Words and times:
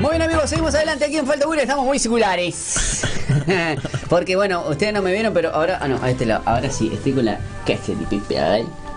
Muy 0.00 0.10
bien 0.10 0.22
amigos, 0.22 0.48
seguimos 0.48 0.74
adelante 0.74 1.04
aquí 1.06 1.16
en 1.16 1.26
Falta 1.26 1.46
Buena, 1.46 1.62
estamos 1.62 1.84
muy 1.84 1.98
singulares. 1.98 3.02
Porque 4.08 4.36
bueno, 4.36 4.64
ustedes 4.68 4.92
no 4.92 5.02
me 5.02 5.12
vieron, 5.12 5.34
pero 5.34 5.50
ahora, 5.50 5.78
ah 5.80 5.88
no, 5.88 6.00
a 6.02 6.10
este 6.10 6.24
lado, 6.24 6.42
ahora 6.46 6.70
sí, 6.70 6.90
estoy 6.92 7.12
con 7.12 7.24
la. 7.24 7.40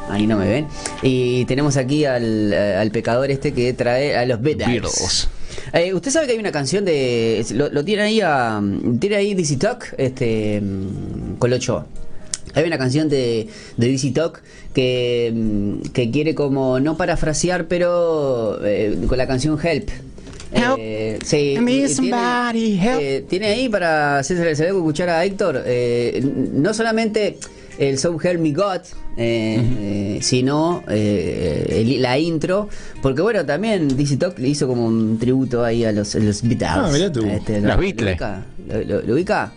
Ahí 0.10 0.28
no 0.28 0.38
me 0.38 0.48
ven. 0.48 0.68
Y 1.02 1.46
tenemos 1.46 1.78
aquí 1.78 2.06
al, 2.06 2.54
eh, 2.54 2.76
al 2.76 2.92
pecador 2.92 3.32
este 3.32 3.54
que 3.54 3.74
trae 3.74 4.16
a 4.16 4.26
los 4.26 4.42
Beatles. 4.42 4.68
Beatles. 4.68 5.30
Eh, 5.74 5.94
Usted 5.94 6.12
sabe 6.12 6.28
que 6.28 6.34
hay 6.34 6.40
una 6.40 6.52
canción 6.52 6.86
de. 6.86 7.46
Lo, 7.52 7.70
lo 7.70 7.84
tiene 7.84 8.04
ahí 8.04 8.22
a. 8.22 8.62
Tiene 9.00 9.16
ahí 9.16 9.34
DC 9.34 9.58
Talk, 9.58 9.96
este. 9.98 10.62
mm, 10.62 11.36
Colocho. 11.40 11.86
Hay 12.54 12.66
una 12.66 12.78
canción 12.78 13.08
de, 13.10 13.48
de 13.78 13.88
DC 13.88 14.12
Talk 14.12 14.42
que, 14.74 15.32
mm, 15.34 15.90
que 15.94 16.12
quiere 16.12 16.36
como 16.36 16.80
no 16.80 16.98
parafrasear, 16.98 17.68
pero 17.68 18.60
eh, 18.64 18.98
con 19.08 19.18
la 19.18 19.28
canción 19.28 19.58
Help. 19.62 19.90
Help. 20.54 20.78
Eh, 20.80 21.20
sí, 21.24 21.56
tiene, 22.02 22.90
help. 22.90 23.00
eh, 23.02 23.26
tiene 23.30 23.48
ahí 23.48 23.70
para 23.70 24.20
hacerse 24.20 24.56
se 24.56 24.64
le 24.64 24.70
escuchar 24.70 25.10
a 25.10 25.24
Héctor, 25.24 25.64
eh, 25.66 26.22
no 26.54 26.74
solamente 26.74 27.38
el 27.80 27.98
So 27.98 28.18
Help 28.22 28.40
Me 28.42 28.52
God, 28.52 28.82
eh, 29.18 29.62
eh, 30.18 30.20
sino 30.22 30.84
eh, 30.90 31.68
el- 31.82 32.02
la 32.02 32.18
intro, 32.20 32.68
porque 33.02 33.22
bueno, 33.22 33.46
también 33.46 33.96
DC 33.96 34.18
Talk 34.18 34.38
le 34.40 34.50
hizo 34.50 34.68
como 34.68 34.86
un 34.86 35.18
tributo 35.18 35.64
ahí 35.64 35.86
a 35.86 35.92
los, 35.92 36.14
a 36.16 36.20
los 36.20 36.42
Beatles. 36.42 36.70
Ah, 36.70 36.90
mirá 36.92 37.12
tú. 37.12 37.24
Este, 37.26 37.62
Los 37.62 37.72
¿lo- 37.76 37.78
Beatles. 37.78 38.06
¿Lo 38.06 38.12
ubica? 38.12 38.46
¿Lo, 38.68 38.84
lo- 38.84 39.02
lo 39.08 39.14
ubica? 39.16 39.54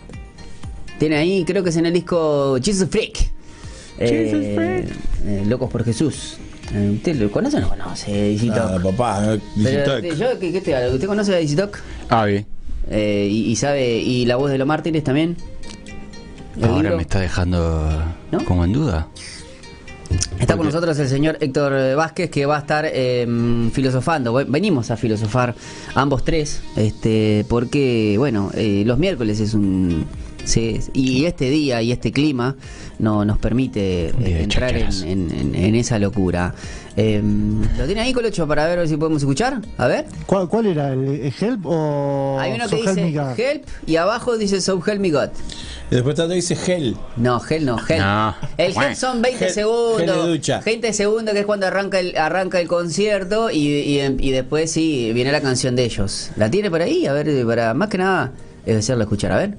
Tiene 0.99 1.17
ahí, 1.17 1.45
creo 1.45 1.63
que 1.65 1.71
es 1.71 1.77
en 1.77 1.87
el 1.87 1.93
disco 1.93 2.57
Jesus 2.63 2.89
Freak. 2.89 3.31
Eh, 3.99 4.85
eh, 5.27 5.43
Locos 5.47 5.71
por 5.71 5.85
Jesús. 5.85 6.37
Eh, 6.73 6.91
¿Usted 6.97 7.17
lo 7.17 7.31
conoce 7.31 7.59
o 7.59 7.61
no 7.61 7.69
conoce 7.69 8.37
Talk? 8.39 8.49
Nada, 8.57 8.83
papá, 8.83 9.21
Pero, 9.21 9.41
Digitoc. 10.01 10.05
eh, 10.05 10.17
yo, 10.17 10.39
¿qué, 10.39 10.53
qué 10.53 10.61
te 10.61 10.75
hablo? 10.75 10.95
¿Usted 10.95 11.07
conoce 11.07 11.35
a 11.37 11.57
Talk? 11.57 11.81
Ah, 12.09 12.25
bien. 12.25 12.47
Eh, 12.91 13.29
y, 13.31 13.51
y 13.51 13.57
sabe, 13.57 13.99
y 13.99 14.25
la 14.27 14.37
voz 14.37 14.51
de 14.51 14.59
los 14.59 14.67
mártires 14.67 15.05
también. 15.05 15.37
¿El 16.57 16.65
Ahora 16.65 16.83
libro? 16.83 16.97
me 16.97 17.03
está 17.03 17.21
dejando 17.21 17.91
¿No? 18.31 18.45
como 18.45 18.65
en 18.65 18.73
duda. 18.73 19.09
Está 20.39 20.57
con 20.57 20.67
nosotros 20.67 20.97
el 20.99 21.09
señor 21.09 21.39
Héctor 21.41 21.97
Vázquez 21.97 22.31
que 22.31 22.47
va 22.47 22.57
a 22.57 22.61
estar 22.61 22.85
eh, 22.87 23.27
filosofando. 23.73 24.33
Ve- 24.35 24.45
Venimos 24.49 24.91
a 24.91 24.97
filosofar 24.97 25.55
ambos 25.95 26.25
tres, 26.25 26.61
este, 26.77 27.45
porque 27.49 28.15
bueno, 28.19 28.51
eh, 28.55 28.83
los 28.87 28.99
miércoles 28.99 29.41
es 29.41 29.55
un 29.55 30.05
sí, 30.45 30.81
y 30.93 31.25
este 31.25 31.51
día 31.51 31.83
y 31.83 31.93
este 31.93 32.13
clima 32.13 32.57
no 32.99 33.25
nos 33.25 33.39
permite 33.39 34.07
eh, 34.09 34.43
entrar 34.43 34.71
en, 34.71 34.83
chácharas. 34.89 35.03
en- 35.03 35.31
en- 35.31 35.55
en 35.55 35.75
esa 35.75 35.99
locura. 35.99 36.55
Eh, 36.97 37.21
¿Lo 37.77 37.87
tiene 37.87 38.03
ahí 38.03 38.13
Colocho 38.13 38.47
para 38.47 38.67
ver 38.69 38.87
si 38.89 38.97
podemos 38.97 39.21
escuchar? 39.21 39.61
A 39.79 39.89
ver. 39.89 40.07
¿Cuál, 40.27 40.49
cuál 40.49 40.67
era? 40.67 40.93
¿El, 40.93 41.05
el 41.09 41.35
Help 41.41 41.67
o 41.67 42.39
Hay 42.39 42.53
uno 42.53 42.65
que 42.65 42.71
So 42.71 42.77
Help 42.77 42.89
dice 42.91 43.05
Me 43.05 43.13
God? 43.13 43.39
Help 43.41 43.65
y 43.87 43.97
abajo 43.97 44.39
dice 44.39 44.61
So 44.61 44.81
Help 44.87 45.01
Me 45.01 45.11
God. 45.11 45.31
Y 45.91 45.95
después 45.97 46.15
tanto 46.15 46.35
dice 46.35 46.57
Hell. 46.67 46.97
No, 47.17 47.41
gel 47.41 47.65
no, 47.67 47.79
gel. 47.79 47.99
No. 47.99 48.35
El 48.57 48.73
Bueno. 48.75 48.95
son 48.95 49.21
20 49.23 49.47
Gel- 49.47 49.51
segundos. 49.53 49.99
gel 49.99 50.07
de 50.07 50.29
ducha. 50.29 50.63
20 50.65 50.93
segundos 50.93 51.35
que 51.35 51.41
es 51.41 51.47
cuando 51.47 51.67
arranca 51.67 51.99
el, 51.99 52.17
arranca 52.17 52.61
el 52.61 52.69
concierto 52.69 53.51
y, 53.51 53.59
y, 53.69 54.01
y 54.21 54.31
después 54.31 54.71
sí 54.71 55.11
viene 55.13 55.33
la 55.33 55.41
canción 55.41 55.75
de 55.75 55.85
ellos. 55.85 56.31
¿La 56.37 56.49
tiene 56.51 56.71
por 56.71 56.81
ahí? 56.81 57.07
A 57.07 57.13
ver, 57.13 57.45
para 57.45 57.75
más 57.75 57.89
que 57.89 57.99
nada 57.99 58.33
es 58.65 58.77
hacerla 58.77 59.03
escuchar, 59.05 59.33
a 59.33 59.39
ver. 59.39 59.57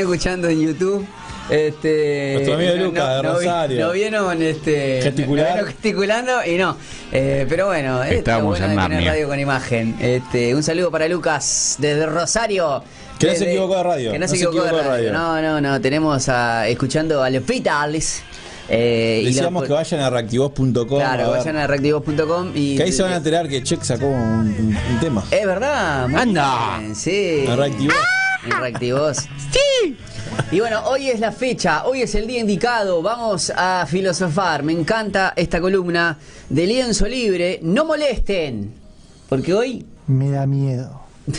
Escuchando 0.00 0.48
en 0.48 0.60
YouTube. 0.60 1.04
Este, 1.50 2.30
Nuestro 2.34 2.54
amigo 2.54 2.74
Lucas, 2.76 3.08
de 3.16 3.22
vi- 3.22 3.26
Rosario. 3.34 3.86
No 3.88 3.92
vieron 3.92 4.40
este, 4.40 5.00
Gesticular. 5.02 5.58
no 5.60 5.66
gesticulando 5.66 6.32
y 6.46 6.56
no. 6.58 6.76
Eh, 7.10 7.44
pero 7.48 7.66
bueno, 7.66 8.00
esto 8.04 8.12
es 8.12 8.18
Estábamos 8.20 8.60
bueno 8.60 8.66
en 8.84 8.90
de 9.00 9.04
radio 9.10 9.26
con 9.26 9.40
imagen. 9.40 9.96
Este, 10.00 10.54
un 10.54 10.62
saludo 10.62 10.92
para 10.92 11.08
Lucas 11.08 11.74
desde 11.80 12.06
Rosario. 12.06 12.84
Que 13.18 13.26
no 13.26 13.32
se 13.32 13.38
Desde- 13.40 13.50
equivocó 13.50 13.76
de 13.78 13.82
radio, 13.82 14.12
Que 14.12 14.18
no, 14.20 14.28
se 14.28 14.36
equivocó, 14.36 14.62
de 14.62 14.70
radio. 14.80 15.12
No, 15.12 15.42
no, 15.42 15.60
no. 15.60 15.80
Tenemos 15.80 16.28
a, 16.28 16.68
escuchando 16.68 17.24
a 17.24 17.28
los 17.28 17.44
Beatles. 17.44 18.22
Eh, 18.68 19.22
y 19.24 19.26
Decíamos 19.26 19.62
lo- 19.62 19.66
que 19.66 19.72
vayan 19.74 20.00
a 20.02 20.10
reactivos.com. 20.10 20.86
Claro, 20.86 21.24
a 21.24 21.28
ver. 21.30 21.38
vayan 21.38 21.56
a 21.56 21.66
reactivos.com 21.66 22.52
y. 22.54 22.76
Que 22.76 22.84
ahí 22.84 22.92
se 22.92 23.02
van 23.02 23.14
a 23.14 23.16
enterar 23.16 23.48
que 23.48 23.60
Check 23.64 23.82
sacó 23.82 24.06
un, 24.06 24.14
un- 24.56 24.78
un 24.92 25.00
tema. 25.00 25.24
Es 25.32 25.44
verdad. 25.44 26.04
Anda. 26.14 26.78
bien, 26.78 26.94
Sí. 26.94 27.44
A 27.48 27.56
reactivos. 27.56 27.96
En 27.96 28.19
Reactivos. 28.58 29.18
Sí. 29.50 29.96
Y 30.52 30.60
bueno, 30.60 30.82
hoy 30.86 31.08
es 31.10 31.20
la 31.20 31.32
fecha, 31.32 31.84
hoy 31.84 32.02
es 32.02 32.14
el 32.14 32.26
día 32.26 32.40
indicado, 32.40 33.02
vamos 33.02 33.52
a 33.54 33.86
filosofar. 33.86 34.62
Me 34.62 34.72
encanta 34.72 35.32
esta 35.36 35.60
columna 35.60 36.18
de 36.48 36.66
lienzo 36.66 37.06
libre. 37.06 37.60
No 37.62 37.84
molesten, 37.84 38.72
porque 39.28 39.54
hoy 39.54 39.86
Me 40.06 40.30
da 40.30 40.46
miedo. 40.46 41.00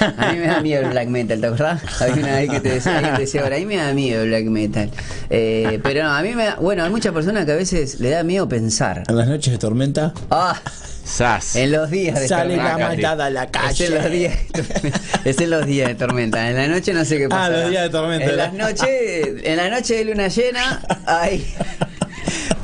A 0.00 0.32
mí 0.32 0.38
me 0.38 0.46
da 0.46 0.60
miedo 0.60 0.82
el 0.82 0.90
black 0.90 1.08
metal, 1.08 1.40
¿te 1.40 1.46
acordás? 1.46 2.00
Había 2.00 2.22
una 2.22 2.36
vez 2.36 2.50
que 2.50 2.60
te 2.60 2.70
decía, 2.70 2.96
alguien 2.98 3.14
te 3.14 3.20
decía, 3.22 3.42
ahora 3.42 3.56
a 3.56 3.58
mí 3.58 3.66
me 3.66 3.76
da 3.76 3.92
miedo 3.92 4.22
el 4.22 4.28
black 4.28 4.44
metal. 4.46 4.90
Eh, 5.30 5.80
pero 5.82 6.04
no, 6.04 6.10
a 6.10 6.22
mí 6.22 6.34
me 6.34 6.44
da, 6.46 6.56
bueno, 6.56 6.84
hay 6.84 6.90
muchas 6.90 7.12
personas 7.12 7.44
que 7.44 7.52
a 7.52 7.56
veces 7.56 8.00
le 8.00 8.10
da 8.10 8.22
miedo 8.22 8.48
pensar. 8.48 9.04
En 9.08 9.16
las 9.16 9.28
noches 9.28 9.52
de 9.52 9.58
tormenta. 9.58 10.12
Ah, 10.30 10.60
Sas. 11.06 11.54
en 11.56 11.70
los 11.72 11.90
días 11.90 12.18
de 12.20 12.28
Sale 12.28 12.56
la 12.56 12.70
tormenta. 12.72 12.88
matada 12.96 13.26
a 13.26 13.30
la 13.30 13.44
Es 13.70 13.80
en 13.80 13.94
los 13.94 14.02
calle. 14.02 14.16
días 14.18 14.34
de 14.52 14.62
tormenta. 14.62 15.00
Es 15.24 15.40
en 15.40 15.50
los 15.50 15.66
días 15.66 15.88
de 15.88 15.94
tormenta. 15.94 16.50
En 16.50 16.56
la 16.56 16.66
noche 16.68 16.92
no 16.92 17.04
sé 17.04 17.18
qué 17.18 17.28
pasa. 17.28 17.44
Ah, 17.44 17.50
los 17.50 17.70
días 17.70 17.82
de 17.84 17.90
tormenta. 17.90 18.24
En 18.26 18.36
las 18.36 18.52
noches, 18.52 19.28
en 19.44 19.56
la 19.56 19.70
noche 19.70 19.94
de 19.94 20.04
luna 20.04 20.28
llena 20.28 20.82
hay 21.06 21.44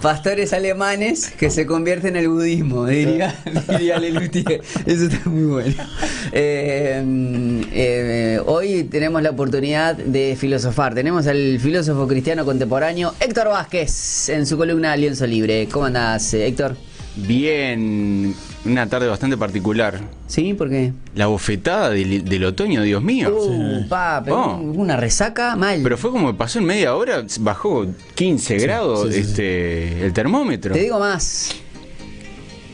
pastores 0.03 0.53
alemanes 0.53 1.31
que 1.39 1.49
se 1.50 1.65
convierten 1.67 2.17
en 2.17 2.23
el 2.25 2.29
budismo, 2.29 2.87
diría, 2.87 3.33
diría 3.69 3.99
Lelutier. 4.00 4.61
Eso 4.85 5.05
está 5.05 5.29
muy 5.31 5.44
bueno. 5.44 5.75
Eh, 6.33 7.62
eh, 7.73 8.41
hoy 8.44 8.83
tenemos 8.85 9.23
la 9.23 9.31
oportunidad 9.31 9.94
de 9.94 10.37
filosofar. 10.39 10.94
Tenemos 10.94 11.29
al 11.29 11.59
filósofo 11.61 12.09
cristiano 12.09 12.44
contemporáneo 12.44 13.15
Héctor 13.21 13.49
Vázquez 13.50 14.29
en 14.31 14.44
su 14.47 14.56
columna 14.56 14.97
Lienzo 14.97 15.27
Libre. 15.29 15.69
¿Cómo 15.71 15.85
andás, 15.87 16.35
eh, 16.35 16.47
Héctor? 16.49 16.77
Bien, 17.17 18.35
una 18.64 18.87
tarde 18.88 19.06
bastante 19.06 19.37
particular. 19.37 20.00
¿Sí? 20.29 20.55
¿Por 20.55 20.70
qué? 20.70 20.93
La 21.14 21.26
bofetada 21.26 21.91
del, 21.91 22.25
del 22.25 22.44
otoño, 22.44 22.82
Dios 22.82 23.03
mío. 23.03 23.35
Uh, 23.37 23.87
pa, 23.88 24.23
pero 24.25 24.37
Oh. 24.43 24.56
una 24.59 24.97
resaca 24.97 25.55
mal. 25.56 25.81
Pero 25.82 25.99
fue 25.99 26.11
como 26.11 26.29
que 26.32 26.38
pasó 26.38 26.59
en 26.59 26.64
media 26.64 26.97
hora, 26.97 27.25
bajó 27.41 27.87
15 28.14 28.56
grados 28.59 29.09
sí, 29.09 29.12
sí, 29.12 29.20
este 29.20 30.05
el 30.06 30.12
termómetro. 30.12 30.73
Te 30.73 30.81
digo 30.81 30.99
más. 30.99 31.55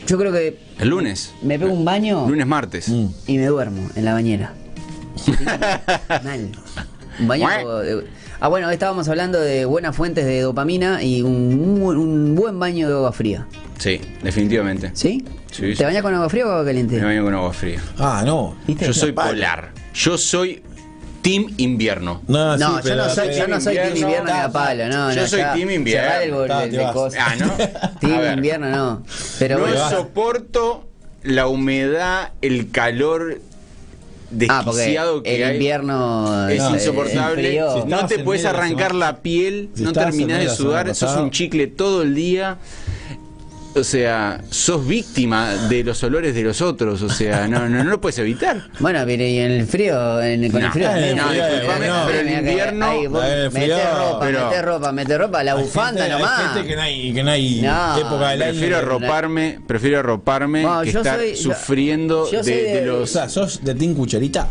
Yo 0.07 0.17
creo 0.17 0.31
que 0.31 0.57
El 0.79 0.89
lunes. 0.89 1.33
me 1.43 1.59
pego 1.59 1.71
un 1.71 1.85
baño 1.85 2.27
Lunes, 2.27 2.47
martes. 2.47 2.89
Mm. 2.89 3.05
y 3.27 3.37
me 3.37 3.45
duermo 3.45 3.89
en 3.95 4.05
la 4.05 4.13
bañera. 4.13 4.53
Mal. 6.23 6.49
Un 7.19 7.27
baño. 7.27 7.47
Ah, 8.41 8.47
bueno, 8.47 8.67
hoy 8.67 8.73
estábamos 8.73 9.07
hablando 9.09 9.39
de 9.41 9.65
buenas 9.65 9.93
fuentes 9.95 10.25
de 10.25 10.39
dopamina 10.41 11.03
y 11.03 11.21
un, 11.21 11.81
un 11.83 12.35
buen 12.35 12.57
baño 12.57 12.87
de 12.87 12.95
agua 12.95 13.11
fría. 13.11 13.45
Sí, 13.77 13.99
definitivamente. 14.23 14.91
¿Sí? 14.93 15.25
Sí, 15.51 15.61
¿Te 15.63 15.75
sí. 15.75 15.83
bañas 15.83 16.01
con 16.01 16.13
agua 16.13 16.29
fría 16.29 16.47
o 16.47 16.51
agua 16.51 16.65
caliente? 16.65 16.95
Me 16.99 17.05
baño 17.05 17.23
con 17.25 17.33
agua 17.33 17.51
fría. 17.51 17.81
Ah, 17.97 18.23
no. 18.25 18.55
¿Viste? 18.65 18.85
Yo 18.85 18.93
soy 18.93 19.11
polar. 19.11 19.71
Yo 19.93 20.17
soy 20.17 20.63
team 21.21 21.47
invierno. 21.57 22.21
No, 22.27 22.53
sí, 22.57 22.63
No, 22.63 22.77
yo 22.77 22.83
pero- 22.83 22.95
no 22.95 23.09
soy, 23.09 23.35
yo 23.35 23.47
no 23.47 23.59
soy 23.59 23.75
team 23.75 23.87
invierno, 23.87 24.07
invierno 24.07 24.33
ni 24.33 24.39
a 24.39 24.49
palo, 24.49 24.87
no, 24.87 25.13
Yo 25.13 25.21
no, 25.21 25.27
soy 25.27 25.39
ya, 25.39 25.53
team 25.53 25.69
invierno. 25.71 26.07
cerrar 26.09 26.23
el 26.23 26.31
bol- 26.31 26.47
Ta, 26.47 26.59
de- 26.61 26.67
te 26.69 26.77
de 26.77 26.83
vas. 26.83 26.93
cosas. 26.93 27.19
Ah, 27.21 27.35
¿no? 27.35 27.51
Team 27.99 28.19
ver. 28.19 28.33
invierno 28.37 28.69
no. 28.69 29.03
Pero 29.37 29.55
no 29.57 29.65
bueno. 29.65 29.89
soporto 29.89 30.87
la 31.23 31.47
humedad, 31.47 32.31
el 32.41 32.71
calor 32.71 33.41
Ah, 34.49 34.61
porque 34.63 34.79
desquiciado 34.79 35.23
que 35.23 35.35
el 35.35 35.43
hay. 35.43 35.53
invierno 35.53 36.49
Es 36.49 36.61
eh, 36.61 36.69
insoportable. 36.71 37.61
no 37.87 38.05
te 38.05 38.19
puedes 38.19 38.45
arrancar 38.45 38.93
la 38.93 39.17
piel, 39.21 39.69
Si 39.73 39.83
no 39.83 39.91
terminás 39.93 40.39
de 40.39 40.49
sudar, 40.49 40.93
sos 40.95 41.15
un 41.17 41.31
chicle 41.31 41.67
todo 41.67 42.01
el 42.01 42.15
día. 42.15 42.57
O 43.75 43.83
sea, 43.83 44.41
sos 44.49 44.85
víctima 44.87 45.53
de 45.69 45.83
los 45.83 46.03
olores 46.03 46.33
de 46.33 46.41
los 46.41 46.59
otros. 46.61 47.01
O 47.03 47.09
sea, 47.09 47.47
no, 47.47 47.69
no, 47.69 47.83
no 47.83 47.89
lo 47.91 48.01
puedes 48.01 48.17
evitar. 48.17 48.63
Bueno, 48.79 49.03
pero 49.05 49.23
y 49.23 49.37
en 49.37 49.51
el 49.51 49.67
frío, 49.67 50.21
en, 50.21 50.51
con 50.51 50.61
el 50.61 50.63
No, 50.63 50.67
el 50.67 50.71
frío, 50.73 50.89
disculpame, 50.95 51.79
mira, 51.79 52.03
pero 52.07 52.19
el 52.19 52.29
invierno- 52.31 52.85
ahí 52.85 53.07
vos 53.07 53.23
en 53.23 53.31
el 53.31 53.51
metés 53.51 53.63
frío, 53.63 53.77
ropa, 53.77 54.19
pero- 54.25 54.61
ropa, 54.63 54.91
metés 54.91 55.17
ropa, 55.19 55.43
la 55.43 55.55
bufanda 55.55 56.01
gente- 56.01 56.17
nomás. 56.17 56.39
Hay 56.39 56.45
gente 56.55 56.67
que 56.67 56.75
no 56.75 56.81
hay, 56.81 57.13
que 57.13 57.23
no 57.23 57.31
hay 57.31 57.61
No, 57.61 57.97
época 57.97 58.29
del 58.31 58.41
año. 58.41 58.51
Prefiero 58.51 58.75
que- 58.79 58.85
arroparme, 58.85 59.59
prefiero 59.67 59.99
arroparme 59.99 60.63
No, 60.63 60.81
que 60.81 60.89
estar 60.89 61.19
soy- 61.19 61.35
sufriendo 61.37 62.25
de, 62.25 62.41
de- 62.43 62.81
de 62.81 62.89
O 62.89 62.99
los. 63.01 63.09
sea, 63.11 63.29
sos 63.29 63.63
de 63.63 63.75
Team 63.75 63.93
Cucharita. 63.93 64.49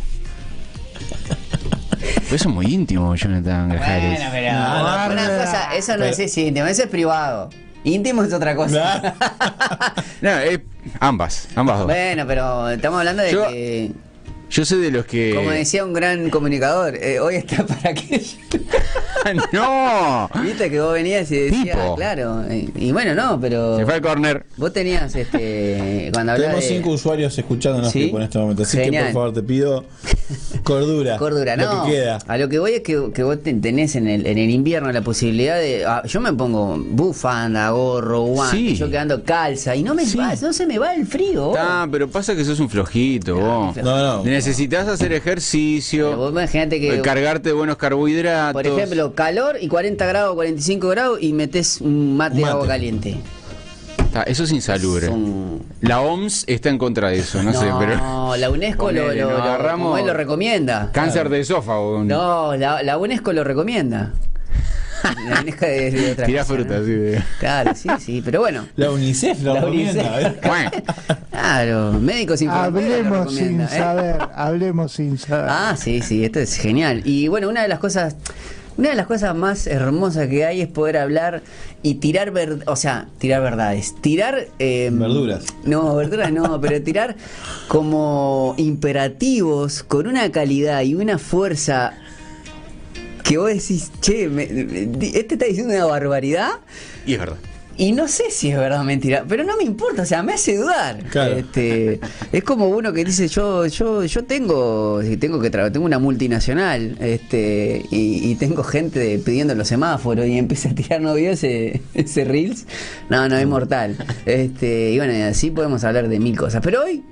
Eso 2.26 2.34
es 2.34 2.46
muy 2.46 2.66
íntimo, 2.66 3.14
Jonathan 3.16 3.70
Grajares. 3.70 4.18
Bueno, 4.18 4.30
pero 4.32 4.52
No, 4.52 5.06
no, 5.08 5.12
una 5.12 5.26
cosa, 5.38 5.74
eso 5.76 5.92
no 5.96 6.04
pero- 6.04 6.16
es 6.16 6.38
íntimo, 6.38 6.66
eso 6.66 6.82
es 6.82 6.88
privado. 6.88 7.50
Íntimo 7.88 8.22
es 8.22 8.32
otra 8.32 8.54
cosa. 8.56 9.14
No, 10.20 10.30
es 10.38 10.58
ambas, 11.00 11.48
ambas 11.54 11.78
dos. 11.78 11.86
bueno, 11.86 12.24
pero 12.26 12.70
estamos 12.70 12.98
hablando 12.98 13.22
de 13.22 13.32
Yo- 13.32 13.46
que, 13.48 13.92
Yo 14.50 14.64
soy 14.64 14.80
de 14.80 14.90
los 14.90 15.04
que. 15.06 15.32
como 15.34 15.50
decía 15.50 15.84
un 15.84 15.92
gran 15.92 16.28
comunicador, 16.30 16.96
eh, 16.96 17.20
hoy 17.20 17.36
está 17.36 17.64
para 17.66 17.90
aquello. 17.90 18.24
¡No! 19.52 20.28
Viste 20.42 20.70
que 20.70 20.80
vos 20.80 20.92
venías 20.94 21.30
y 21.30 21.36
decías, 21.38 21.76
Tipo. 21.76 21.94
claro. 21.96 22.44
Y, 22.50 22.72
y 22.76 22.92
bueno, 22.92 23.14
no, 23.14 23.38
pero 23.40 23.76
Se 23.76 23.84
fue 23.84 23.94
al 23.94 24.00
corner. 24.00 24.44
vos 24.56 24.72
tenías 24.72 25.14
este 25.14 26.10
cuando 26.12 26.34
Tenemos 26.34 26.56
de 26.60 26.62
cinco 26.68 26.90
usuarios 26.90 27.36
escuchándonos 27.38 27.92
Sí. 27.92 28.10
en 28.14 28.22
este 28.22 28.38
momento. 28.38 28.62
Así 28.62 28.78
Genial. 28.78 29.08
que 29.08 29.12
por 29.12 29.22
favor 29.22 29.34
te 29.34 29.42
pido 29.42 29.84
cordura. 30.62 31.16
Cordura, 31.16 31.56
lo 31.56 31.64
no. 31.74 31.84
que 31.84 31.90
queda. 31.92 32.18
A 32.26 32.36
lo 32.38 32.48
que 32.48 32.58
voy 32.58 32.72
es 32.74 32.80
que, 32.82 33.10
que 33.14 33.22
vos 33.22 33.42
te- 33.42 33.54
tenés 33.54 33.96
en 33.96 34.08
el, 34.08 34.26
en 34.26 34.38
el 34.38 34.50
invierno 34.50 34.90
la 34.92 35.00
posibilidad 35.02 35.56
de. 35.58 35.84
ah, 35.86 36.02
yo 36.06 36.20
me 36.20 36.32
pongo 36.32 36.76
bufanda, 36.78 37.70
gorro, 37.70 38.22
guante, 38.22 38.56
Sí. 38.56 38.76
yo 38.76 38.88
quedando 38.90 39.22
calza 39.24 39.74
y 39.76 39.82
no 39.82 39.94
me 39.94 40.04
Sí. 40.06 40.18
va, 40.18 40.34
no 40.40 40.52
se 40.52 40.66
me 40.66 40.78
va 40.78 40.94
el 40.94 41.06
frío. 41.06 41.52
Ah, 41.58 41.86
pero 41.90 42.08
pasa 42.08 42.34
que 42.36 42.44
sos 42.44 42.60
un 42.60 42.68
flojito, 42.68 43.36
vos. 43.36 43.76
No, 43.76 43.98
no. 44.18 44.24
Necesitas 44.24 44.86
hacer 44.88 45.12
ejercicio, 45.12 46.16
vos 46.16 46.30
imagínate 46.32 46.80
que. 46.80 46.96
eh, 46.96 47.02
cargarte 47.02 47.50
de 47.50 47.54
buenos 47.54 47.76
carbohidratos. 47.76 48.52
Por 48.52 48.66
ejemplo, 48.66 49.14
calor 49.14 49.56
y 49.60 49.68
40 49.68 50.06
grados, 50.06 50.34
45 50.34 50.88
grados 50.88 51.18
y 51.22 51.32
metes 51.32 51.80
un 51.80 52.16
mate, 52.16 52.36
Un 52.36 52.42
de 52.42 52.44
agua 52.48 52.60
mate. 52.62 52.68
caliente. 52.68 53.16
Eso 54.26 54.44
es 54.44 54.52
insalubre. 54.52 55.06
Son- 55.06 55.62
La 55.80 56.00
OMS 56.00 56.44
está 56.48 56.68
en 56.70 56.78
contra 56.78 57.08
de 57.10 57.18
eso, 57.20 57.42
no, 57.42 57.52
sé, 57.52 57.66
pero. 57.78 58.36
la 58.36 58.50
UNESCO 58.50 58.90
lo, 58.90 59.08
lo, 59.14 59.30
lo- 59.30 59.42
agarramos- 59.42 60.04
lo 60.04 60.12
recomienda. 60.14 60.90
Cáncer 60.92 61.28
de 61.28 61.40
esófago. 61.40 62.02
No, 62.04 62.56
la, 62.56 62.82
la 62.82 62.98
UNESCO 62.98 63.32
lo 63.32 63.44
recomienda. 63.44 64.12
La 65.28 65.40
UNESCO 65.42 65.66
es 65.66 65.92
de 65.92 66.12
otra 66.12 66.26
Tirá 66.26 66.42
cosa, 66.42 66.54
fruta, 66.54 66.78
¿no? 66.78 66.84
sí. 66.84 66.90
de- 66.90 67.22
Claro, 67.38 67.72
sí, 67.76 67.88
sí, 68.00 68.20
pero 68.24 68.40
bueno. 68.40 68.66
La 68.74 68.90
UNICEF 68.90 69.40
lo 69.42 69.54
La 69.54 69.60
recomienda. 69.60 70.02
UNICEF. 70.02 70.26
¿eh? 70.26 70.40
Bueno, 70.48 70.70
Claro, 71.30 71.92
médicos 71.92 72.42
Hablemos 72.42 73.32
sin 73.34 73.60
¿eh? 73.60 73.68
saber, 73.68 74.16
hablemos 74.34 74.92
sin 74.92 75.16
saber. 75.16 75.46
Ah, 75.48 75.76
sí, 75.78 76.00
sí, 76.02 76.24
esto 76.24 76.40
es 76.40 76.56
genial. 76.56 77.02
Y 77.04 77.28
bueno, 77.28 77.48
una 77.48 77.62
de 77.62 77.68
las 77.68 77.78
cosas, 77.78 78.16
una 78.78 78.88
de 78.90 78.94
las 78.94 79.06
cosas 79.06 79.34
más 79.36 79.66
hermosas 79.66 80.28
que 80.28 80.46
hay 80.46 80.62
es 80.62 80.68
poder 80.68 80.96
hablar 80.96 81.42
y 81.82 81.96
tirar 81.96 82.30
ver, 82.30 82.60
o 82.66 82.76
sea, 82.76 83.08
tirar 83.18 83.42
verdades, 83.42 83.94
tirar 84.00 84.46
eh, 84.58 84.88
Verduras. 84.92 85.44
No, 85.64 85.94
verduras 85.96 86.32
no, 86.32 86.58
pero 86.62 86.80
tirar 86.82 87.16
como 87.68 88.54
imperativos 88.56 89.82
con 89.82 90.06
una 90.06 90.30
calidad 90.32 90.80
y 90.82 90.94
una 90.94 91.18
fuerza 91.18 91.92
que 93.24 93.36
vos 93.36 93.48
decís, 93.48 93.90
che, 94.00 94.28
me- 94.28 94.46
me- 94.46 95.06
este 95.18 95.34
está 95.34 95.44
diciendo 95.44 95.74
una 95.74 95.84
barbaridad. 95.84 96.50
y 97.04 97.12
es 97.14 97.18
verdad. 97.18 97.36
Y 97.80 97.92
no 97.92 98.08
sé 98.08 98.24
si 98.30 98.50
es 98.50 98.58
verdad 98.58 98.80
o 98.80 98.84
mentira, 98.84 99.24
pero 99.28 99.44
no 99.44 99.56
me 99.56 99.62
importa, 99.62 100.02
o 100.02 100.04
sea, 100.04 100.22
me 100.24 100.32
hace 100.32 100.56
dudar. 100.56 100.98
Claro. 101.10 101.36
Este, 101.36 102.00
es 102.32 102.42
como 102.42 102.66
uno 102.68 102.92
que 102.92 103.04
dice, 103.04 103.28
yo, 103.28 103.66
yo, 103.66 104.04
yo 104.04 104.24
tengo, 104.24 105.00
tengo 105.20 105.40
que 105.40 105.48
trabajar, 105.48 105.72
tengo 105.72 105.86
una 105.86 106.00
multinacional, 106.00 106.96
este, 106.98 107.86
y, 107.92 108.30
y 108.30 108.34
tengo 108.34 108.64
gente 108.64 109.20
pidiendo 109.24 109.54
los 109.54 109.68
semáforos 109.68 110.26
y 110.26 110.36
empieza 110.36 110.70
a 110.70 110.74
tirar 110.74 111.00
novio 111.00 111.30
ese, 111.30 111.80
ese 111.94 112.24
reels. 112.24 112.66
No, 113.08 113.28
no, 113.28 113.36
es 113.38 113.46
mortal. 113.46 113.96
Este, 114.26 114.90
y 114.90 114.98
bueno, 114.98 115.12
y 115.12 115.20
así 115.22 115.52
podemos 115.52 115.84
hablar 115.84 116.08
de 116.08 116.18
mil 116.18 116.36
cosas. 116.36 116.60
Pero 116.64 116.82
hoy, 116.82 117.04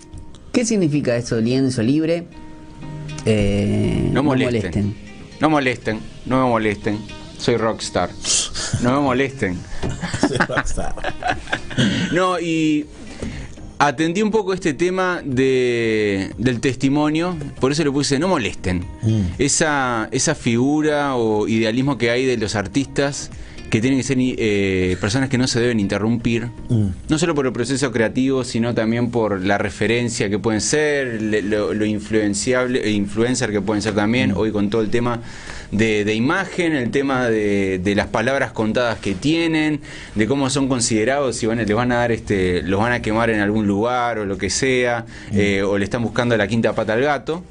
¿qué 0.52 0.64
significa 0.64 1.14
eso, 1.14 1.40
lienzo 1.40 1.80
libre? 1.82 2.26
Eh, 3.24 4.10
No 4.12 4.22
molesten. 4.24 4.96
No 5.40 5.48
molesten, 5.48 6.00
no 6.24 6.42
me 6.42 6.48
molesten. 6.48 6.98
Soy 7.38 7.56
rockstar. 7.56 8.10
No 8.82 8.92
me 8.92 9.00
molesten. 9.00 9.56
Se. 10.64 10.82
No, 12.14 12.38
y 12.40 12.86
atendí 13.78 14.22
un 14.22 14.30
poco 14.30 14.54
este 14.54 14.74
tema 14.74 15.20
de, 15.24 16.30
del 16.38 16.60
testimonio, 16.60 17.36
por 17.60 17.72
eso 17.72 17.84
le 17.84 17.90
puse 17.90 18.18
no 18.18 18.28
molesten. 18.28 18.84
Mm. 19.02 19.20
Esa, 19.38 20.08
esa 20.12 20.34
figura 20.34 21.14
o 21.16 21.46
idealismo 21.48 21.98
que 21.98 22.10
hay 22.10 22.24
de 22.24 22.36
los 22.36 22.54
artistas 22.54 23.30
que 23.70 23.80
tienen 23.80 23.98
que 23.98 24.04
ser 24.04 24.16
eh, 24.20 24.96
personas 25.00 25.28
que 25.28 25.38
no 25.38 25.48
se 25.48 25.58
deben 25.60 25.80
interrumpir, 25.80 26.46
Mm. 26.68 26.86
no 27.08 27.18
solo 27.18 27.34
por 27.34 27.46
el 27.46 27.52
proceso 27.52 27.90
creativo, 27.90 28.44
sino 28.44 28.72
también 28.74 29.10
por 29.10 29.40
la 29.44 29.58
referencia 29.58 30.30
que 30.30 30.38
pueden 30.38 30.60
ser, 30.60 31.20
le- 31.20 31.42
lo, 31.42 31.74
lo 31.74 31.84
influenciable, 31.84 32.80
e 32.84 32.90
influencer 32.92 33.50
que 33.50 33.60
pueden 33.60 33.82
ser 33.82 33.94
también, 33.94 34.32
hoy 34.36 34.52
con 34.52 34.70
todo 34.70 34.82
el 34.82 34.90
tema 34.90 35.20
de, 35.70 36.04
de 36.04 36.14
imagen, 36.14 36.74
el 36.74 36.90
tema 36.90 37.28
de, 37.28 37.78
de 37.82 37.94
las 37.94 38.06
palabras 38.06 38.52
contadas 38.52 38.98
que 38.98 39.14
tienen, 39.14 39.80
de 40.14 40.26
cómo 40.26 40.48
son 40.50 40.68
considerados, 40.68 41.36
si 41.36 41.46
van, 41.46 41.58
les 41.58 41.72
van 41.74 41.92
a 41.92 41.96
dar 41.96 42.12
este, 42.12 42.62
los 42.62 42.80
van 42.80 42.92
a 42.92 43.02
quemar 43.02 43.30
en 43.30 43.40
algún 43.40 43.66
lugar 43.66 44.18
o 44.18 44.24
lo 44.26 44.38
que 44.38 44.50
sea, 44.50 45.06
eh, 45.32 45.62
o 45.62 45.78
le 45.78 45.84
están 45.84 46.02
buscando 46.02 46.36
la 46.36 46.46
quinta 46.48 46.72
pata 46.74 46.92
al 46.94 47.02
gato. 47.02 47.42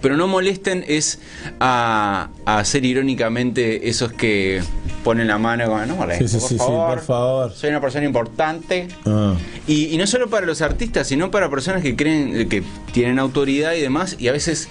Pero 0.00 0.16
no 0.16 0.26
molesten 0.26 0.84
es 0.88 1.20
a, 1.60 2.30
a 2.44 2.58
hacer 2.58 2.84
irónicamente 2.84 3.88
esos 3.88 4.10
que 4.12 4.60
ponen 5.04 5.28
la 5.28 5.38
mano 5.38 5.66
como, 5.66 5.84
no 5.86 5.94
molesto, 5.96 6.26
Sí, 6.26 6.34
sí, 6.34 6.40
por, 6.40 6.48
sí, 6.48 6.56
favor, 6.56 6.94
por 6.94 7.04
favor. 7.04 7.52
soy 7.52 7.70
una 7.70 7.80
persona 7.80 8.04
importante. 8.06 8.88
Ah. 9.06 9.34
Y, 9.68 9.94
y 9.94 9.98
no 9.98 10.06
solo 10.08 10.28
para 10.28 10.44
los 10.46 10.60
artistas, 10.62 11.06
sino 11.06 11.30
para 11.30 11.50
personas 11.50 11.82
que 11.82 11.94
creen 11.94 12.48
que 12.48 12.64
tienen 12.92 13.18
autoridad 13.20 13.74
y 13.74 13.80
demás, 13.80 14.16
y 14.18 14.26
a 14.28 14.32
veces 14.32 14.68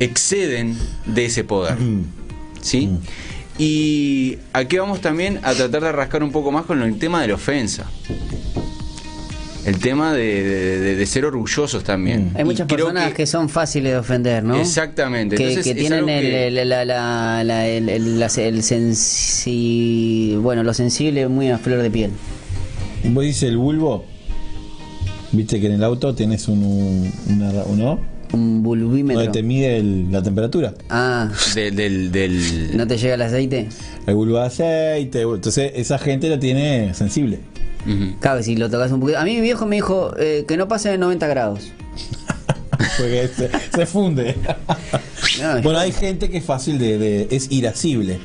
exceden 0.00 0.76
de 1.06 1.24
ese 1.26 1.44
poder. 1.44 1.76
¿Sí? 2.60 2.90
Y 3.58 4.38
aquí 4.52 4.78
vamos 4.78 5.00
también 5.00 5.38
a 5.44 5.54
tratar 5.54 5.82
de 5.84 5.92
rascar 5.92 6.22
un 6.22 6.32
poco 6.32 6.50
más 6.50 6.64
con 6.64 6.82
el 6.82 6.98
tema 6.98 7.22
de 7.22 7.28
la 7.28 7.34
ofensa. 7.34 7.88
El 9.64 9.78
tema 9.78 10.12
de, 10.12 10.42
de- 10.42 10.78
de- 10.80 10.94
de 10.96 11.06
ser 11.06 11.24
orgullosos 11.24 11.84
también. 11.84 12.32
Hay 12.34 12.42
Y 12.42 12.44
muchas 12.44 12.66
personas 12.66 13.14
que, 13.14 13.24
son 13.26 13.48
fáciles 13.48 13.92
de 13.92 13.98
ofender, 13.98 14.44
¿no? 14.44 14.56
Exactamente. 14.56 15.36
Que, 15.36 15.44
Entonces, 15.48 15.64
que 15.64 15.70
es 15.70 15.76
tienen 15.88 16.06
el, 16.08 16.20
que- 16.20 16.46
el- 16.48 16.68
la- 16.68 16.84
la- 16.84 17.42
la- 17.44 17.66
el- 17.66 17.88
el- 17.88 18.20
la- 18.20 18.26
el 18.26 18.62
sensi- 18.62 20.36
bueno, 20.38 20.62
lo 20.64 20.74
sensible 20.74 21.28
muy 21.28 21.48
a 21.48 21.56
flor 21.56 21.80
de 21.80 21.90
piel. 21.90 22.10
Vos 23.04 23.24
dices 23.24 23.44
el 23.44 23.56
bulbo. 23.56 24.04
Viste 25.32 25.58
que 25.60 25.66
en 25.66 25.72
el 25.72 25.84
auto 25.84 26.14
tenés 26.14 26.46
un, 26.48 26.62
un- 26.62 27.12
una, 27.28 27.50
uno 27.64 28.00
Un 28.34 28.62
bulbímetro. 28.62 29.22
donde 29.24 29.32
te 29.38 29.42
mide 29.42 29.76
el- 29.78 30.10
la 30.12 30.22
temperatura. 30.22 30.74
Ah, 30.90 31.30
de- 31.54 31.70
del, 31.70 32.10
del- 32.12 32.76
¿no 32.76 32.86
te 32.86 32.96
llega 32.98 33.14
el 33.14 33.22
aceite? 33.22 33.68
El 34.06 34.14
bulbo 34.14 34.38
de 34.38 34.44
aceite. 34.46 35.22
Entonces 35.22 35.72
esa 35.74 35.98
gente 35.98 36.28
lo 36.28 36.38
tiene 36.38 36.92
sensible. 36.94 37.38
Ujú. 37.86 38.14
Claro, 38.20 38.42
si 38.42 38.56
lo 38.56 38.70
tocas 38.70 38.90
un 38.92 39.00
poquito. 39.00 39.18
A 39.18 39.24
mí 39.24 39.34
mi 39.34 39.40
viejo 39.40 39.66
me 39.66 39.76
dijo 39.76 40.14
eh, 40.18 40.44
que 40.48 40.56
no 40.56 40.68
pase 40.68 40.88
de 40.90 40.98
90 40.98 41.26
grados. 41.26 41.72
Porque 42.98 43.28
se, 43.34 43.50
se 43.74 43.86
funde. 43.86 44.34
No, 45.42 45.60
bueno, 45.62 45.80
hay 45.80 45.90
gente 45.90 46.28
que 46.30 46.36
es 46.38 46.44
fácil 46.44 46.78
de, 46.78 46.96
de- 46.98 47.28
es 47.30 47.50
irascible. 47.50 48.18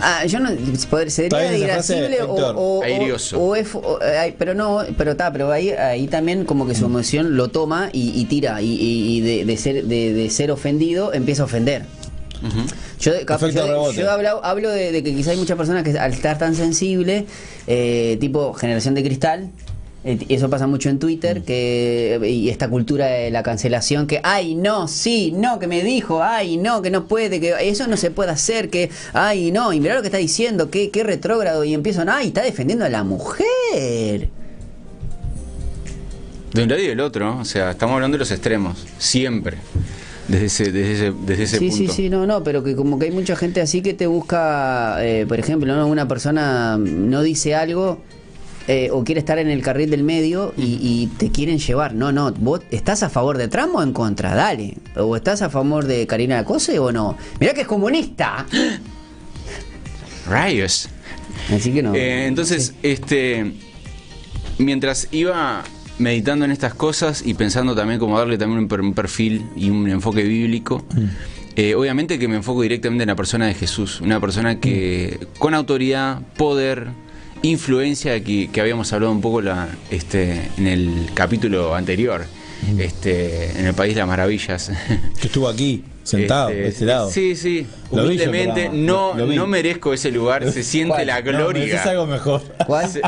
Ah, 0.00 0.24
yo 0.26 0.38
no. 0.40 0.50
¿Sería 0.50 1.30
frase, 1.30 1.58
irascible 1.58 2.22
o, 2.22 2.32
o, 2.34 2.78
o- 2.78 2.82
Airioso. 2.82 3.40
o 3.40 3.54
es- 3.56 3.74
o- 3.74 3.98
ay, 4.20 4.34
pero 4.38 4.54
no, 4.54 4.80
pero 4.96 5.12
está, 5.12 5.32
pero 5.32 5.50
ahí, 5.52 5.70
ahí 5.70 6.06
también 6.08 6.44
como 6.44 6.66
que 6.66 6.74
su 6.74 6.86
emoción 6.86 7.36
lo 7.36 7.48
toma 7.48 7.90
y, 7.92 8.12
y 8.20 8.24
tira. 8.26 8.60
Y, 8.62 9.20
de, 9.20 9.44
de 9.44 9.56
ser, 9.56 9.84
de, 9.84 10.12
de 10.12 10.30
ser 10.30 10.50
ofendido 10.50 11.12
empieza 11.12 11.42
a 11.42 11.46
ofender. 11.46 11.82
Yo, 13.00 13.12
yo- 13.66 13.66
yo 14.02 14.10
hablo, 14.10 14.44
hablo 14.44 14.70
de, 14.70 14.92
de 14.92 15.02
que 15.02 15.14
quizá 15.14 15.30
hay 15.32 15.36
muchas 15.36 15.56
personas 15.56 15.82
que 15.84 15.96
al 15.98 16.12
estar 16.12 16.38
tan 16.38 16.54
sensible, 16.54 17.26
eh, 17.66 18.16
tipo 18.20 18.52
generación 18.54 18.94
de 18.94 19.02
cristal, 19.04 19.50
eso 20.04 20.50
pasa 20.50 20.66
mucho 20.66 20.88
en 20.88 20.98
Twitter, 20.98 21.40
Mm. 21.40 21.44
que 21.44 22.20
y 22.28 22.48
esta 22.48 22.68
cultura 22.68 23.06
de 23.06 23.30
la 23.30 23.42
cancelación, 23.42 24.06
que 24.06 24.20
ay 24.24 24.54
no, 24.56 24.88
sí, 24.88 25.32
no, 25.36 25.58
que 25.58 25.66
me 25.68 25.82
dijo, 25.84 26.22
ay 26.22 26.56
no, 26.56 26.82
que 26.82 26.90
no 26.90 27.06
puede, 27.06 27.40
que 27.40 27.54
eso 27.68 27.86
no 27.86 27.96
se 27.96 28.10
puede 28.10 28.30
hacer, 28.32 28.68
que 28.68 28.90
ay 29.12 29.52
no, 29.52 29.72
y 29.72 29.78
mirá 29.80 29.94
lo 29.94 30.02
que 30.02 30.08
está 30.08 30.18
diciendo, 30.18 30.70
que 30.70 30.90
qué 30.90 31.04
retrógrado, 31.04 31.62
y 31.64 31.72
empiezan, 31.74 32.08
ay, 32.08 32.28
está 32.28 32.42
defendiendo 32.42 32.84
a 32.84 32.88
la 32.88 33.04
mujer. 33.04 34.28
De 36.52 36.62
un 36.64 36.68
lado 36.68 36.82
y 36.82 36.86
del 36.88 37.00
otro, 37.00 37.38
o 37.38 37.44
sea, 37.44 37.70
estamos 37.70 37.94
hablando 37.94 38.16
de 38.16 38.20
los 38.20 38.30
extremos, 38.30 38.84
siempre, 38.98 39.56
desde 40.28 40.46
ese, 40.46 40.64
desde 40.72 40.92
ese, 40.92 41.12
desde 41.26 41.42
ese 41.44 41.58
sí, 41.58 41.68
punto. 41.68 41.76
sí, 41.76 41.88
sí, 41.88 42.10
no, 42.10 42.26
no, 42.26 42.44
pero 42.44 42.62
que 42.62 42.76
como 42.76 42.98
que 42.98 43.06
hay 43.06 43.10
mucha 43.10 43.36
gente 43.36 43.60
así 43.62 43.80
que 43.80 43.94
te 43.94 44.06
busca, 44.06 44.96
eh, 45.02 45.24
por 45.26 45.38
ejemplo, 45.38 45.74
¿no? 45.74 45.86
una 45.86 46.06
persona 46.08 46.76
no 46.76 47.22
dice 47.22 47.54
algo 47.54 47.98
eh, 48.68 48.90
o 48.92 49.04
quiere 49.04 49.18
estar 49.18 49.38
en 49.38 49.48
el 49.48 49.62
carril 49.62 49.90
del 49.90 50.02
medio 50.04 50.54
y, 50.56 50.78
y 50.80 51.06
te 51.18 51.30
quieren 51.30 51.58
llevar. 51.58 51.94
No, 51.94 52.12
no, 52.12 52.32
vos 52.32 52.60
estás 52.70 53.02
a 53.02 53.08
favor 53.08 53.38
de 53.38 53.48
Trump 53.48 53.74
o 53.74 53.82
en 53.82 53.92
contra, 53.92 54.34
dale. 54.34 54.76
O 54.96 55.16
estás 55.16 55.42
a 55.42 55.50
favor 55.50 55.84
de 55.86 56.06
Karina 56.06 56.44
Cose 56.44 56.78
o 56.78 56.92
no. 56.92 57.16
Mirá 57.40 57.54
que 57.54 57.62
es 57.62 57.66
comunista. 57.66 58.46
Rayos. 60.28 60.88
Así 61.52 61.72
que 61.72 61.82
no. 61.82 61.94
Eh, 61.94 62.26
entonces, 62.26 62.74
este, 62.82 63.52
mientras 64.58 65.08
iba 65.10 65.64
meditando 65.98 66.44
en 66.44 66.50
estas 66.50 66.74
cosas 66.74 67.22
y 67.24 67.34
pensando 67.34 67.74
también 67.74 67.98
cómo 67.98 68.18
darle 68.18 68.38
también 68.38 68.60
un, 68.60 68.68
per- 68.68 68.80
un 68.80 68.94
perfil 68.94 69.46
y 69.56 69.70
un 69.70 69.88
enfoque 69.88 70.22
bíblico, 70.22 70.84
eh, 71.56 71.74
obviamente 71.74 72.18
que 72.18 72.28
me 72.28 72.36
enfoco 72.36 72.62
directamente 72.62 73.02
en 73.04 73.08
la 73.08 73.16
persona 73.16 73.46
de 73.46 73.54
Jesús, 73.54 74.00
una 74.00 74.20
persona 74.20 74.58
que 74.58 75.18
con 75.38 75.54
autoridad, 75.54 76.20
poder, 76.36 76.88
influencia 77.42 78.22
que, 78.22 78.48
que 78.50 78.60
habíamos 78.60 78.92
hablado 78.92 79.12
un 79.12 79.20
poco 79.20 79.40
la, 79.40 79.68
este, 79.90 80.48
en 80.56 80.66
el 80.66 81.10
capítulo 81.14 81.74
anterior, 81.74 82.24
este, 82.78 83.58
en 83.58 83.66
el 83.66 83.74
País 83.74 83.94
de 83.94 84.00
las 84.00 84.08
Maravillas. 84.08 84.70
Que 85.20 85.26
estuvo 85.26 85.48
aquí, 85.48 85.84
sentado, 86.04 86.50
Este, 86.50 86.62
de 86.62 86.68
este 86.68 86.84
lado. 86.84 87.10
Sí, 87.10 87.34
sí. 87.36 87.66
Lo 87.90 88.06
vi 88.08 88.16
yo, 88.16 88.24
Humildemente, 88.28 88.68
no, 88.72 89.14
lo- 89.14 89.26
lo 89.26 89.32
no 89.34 89.46
merezco 89.46 89.92
ese 89.92 90.10
lugar, 90.10 90.50
se 90.50 90.62
siente 90.62 90.94
¿Cuál? 90.94 91.06
la 91.06 91.20
No, 91.20 91.24
gloria. 91.32 91.64
mereces 91.64 91.86
algo 91.86 92.06
mejor. 92.06 92.42
¿Cuál? 92.66 92.88
Se- 92.88 93.00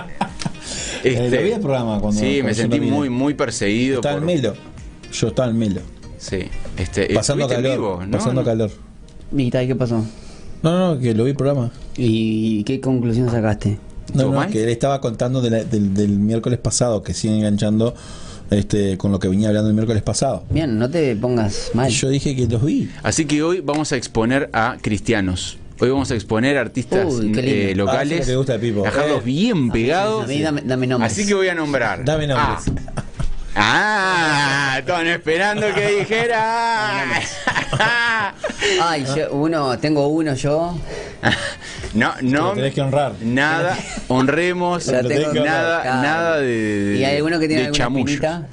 Eh, 1.04 1.28
lo 1.30 1.42
vi 1.42 1.50
el 1.52 1.60
programa 1.60 2.00
cuando- 2.00 2.18
Sí, 2.18 2.36
cuando 2.40 2.44
me 2.46 2.54
sentí 2.54 2.80
muy, 2.80 3.10
muy 3.10 3.34
perseguido. 3.34 3.96
Estaba 3.96 4.14
en 4.14 4.20
por- 4.20 4.26
Melo. 4.34 4.54
Yo 5.12 5.28
estaba 5.28 5.50
en 5.50 5.58
Melo. 5.58 5.80
Sí, 6.18 6.38
este, 6.78 7.12
Pasando 7.12 7.44
en 7.44 7.50
calor. 7.50 7.72
vivo, 7.72 8.02
¿no? 8.06 8.10
Pasando 8.18 8.42
calor. 8.42 8.70
¿Y 9.36 9.50
qué 9.50 9.74
pasó? 9.76 10.02
No, 10.62 10.94
no, 10.94 10.98
que 11.00 11.12
lo 11.14 11.24
vi 11.24 11.30
el 11.32 11.36
programa. 11.36 11.70
¿Y 11.98 12.64
qué 12.64 12.80
conclusión 12.80 13.30
sacaste? 13.30 13.76
No, 14.12 14.22
¿Estuvo 14.24 14.44
no, 14.44 14.50
que 14.50 14.62
él 14.64 14.68
estaba 14.68 15.00
contando 15.00 15.40
de 15.40 15.50
la- 15.50 15.64
del, 15.64 15.94
del 15.94 16.10
miércoles 16.18 16.58
pasado, 16.58 17.02
que 17.02 17.14
sigue 17.14 17.36
enganchando 17.36 17.94
este, 18.50 18.98
con 18.98 19.10
lo 19.10 19.18
que 19.18 19.28
venía 19.28 19.48
hablando 19.48 19.68
el 19.70 19.74
miércoles 19.74 20.02
pasado. 20.02 20.44
Bien, 20.50 20.78
no 20.78 20.88
te 20.90 21.16
pongas 21.16 21.70
mal. 21.74 21.90
Yo 21.90 22.08
dije 22.10 22.36
que 22.36 22.46
los 22.46 22.62
vi. 22.62 22.90
Así 23.02 23.24
que 23.24 23.42
hoy 23.42 23.60
vamos 23.60 23.90
a 23.92 23.96
exponer 23.96 24.50
a 24.52 24.76
cristianos. 24.80 25.56
Hoy 25.80 25.90
vamos 25.90 26.10
a 26.12 26.14
exponer 26.14 26.56
artistas 26.56 27.06
Uy, 27.12 27.32
qué 27.32 27.42
lindo. 27.42 27.50
eh, 27.50 27.70
Ah, 27.72 27.76
locales. 27.76 28.36
gusta 28.36 28.58
Eh. 29.18 29.22
bien 29.24 29.70
pegados. 29.70 30.24
A 30.24 30.26
mí 30.28 30.40
dame, 30.40 30.62
dame 30.64 30.86
nombres. 30.86 31.10
Así 31.12 31.26
que 31.26 31.34
voy 31.34 31.48
a 31.48 31.54
nombrar. 31.54 32.04
Dame 32.04 32.26
nombres. 32.28 32.66
Ah, 33.56 34.74
ah 34.74 34.76
estaban 34.78 35.06
esperando 35.08 35.66
que 35.74 35.98
dijera. 36.00 37.04
Ay, 38.82 39.04
yo, 39.16 39.32
uno, 39.32 39.76
tengo 39.78 40.06
uno 40.08 40.34
yo. 40.34 40.78
No, 41.94 42.12
no. 42.22 42.48
Lo 42.48 42.52
tenés 42.54 42.74
que 42.74 42.80
honrar. 42.80 43.14
Nada, 43.22 43.78
honremos, 44.08 44.86
Lo 44.88 45.06
tengo 45.08 45.32
que 45.32 45.40
nada, 45.40 45.78
honrar. 45.80 46.02
nada 46.02 46.38
de, 46.40 46.46
de- 46.46 46.98
¿Y 46.98 47.04
hay 47.04 47.16
alguno 47.16 47.38
que 47.38 47.46
tiene 47.48 47.62
alguna 47.66 47.78
chamullos. 47.84 48.10
espinita? 48.10 48.48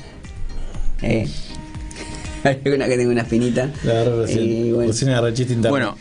Eh. 1.02 1.28
Hay 2.44 2.60
alguna 2.66 2.88
que 2.88 2.98
tenga 2.98 3.12
una 3.12 3.22
espinita. 3.22 3.70
La 3.84 4.04
recién. 4.04 4.74
Bueno. 4.74 4.92
Recién. 4.92 5.62
Bueno, 5.62 5.96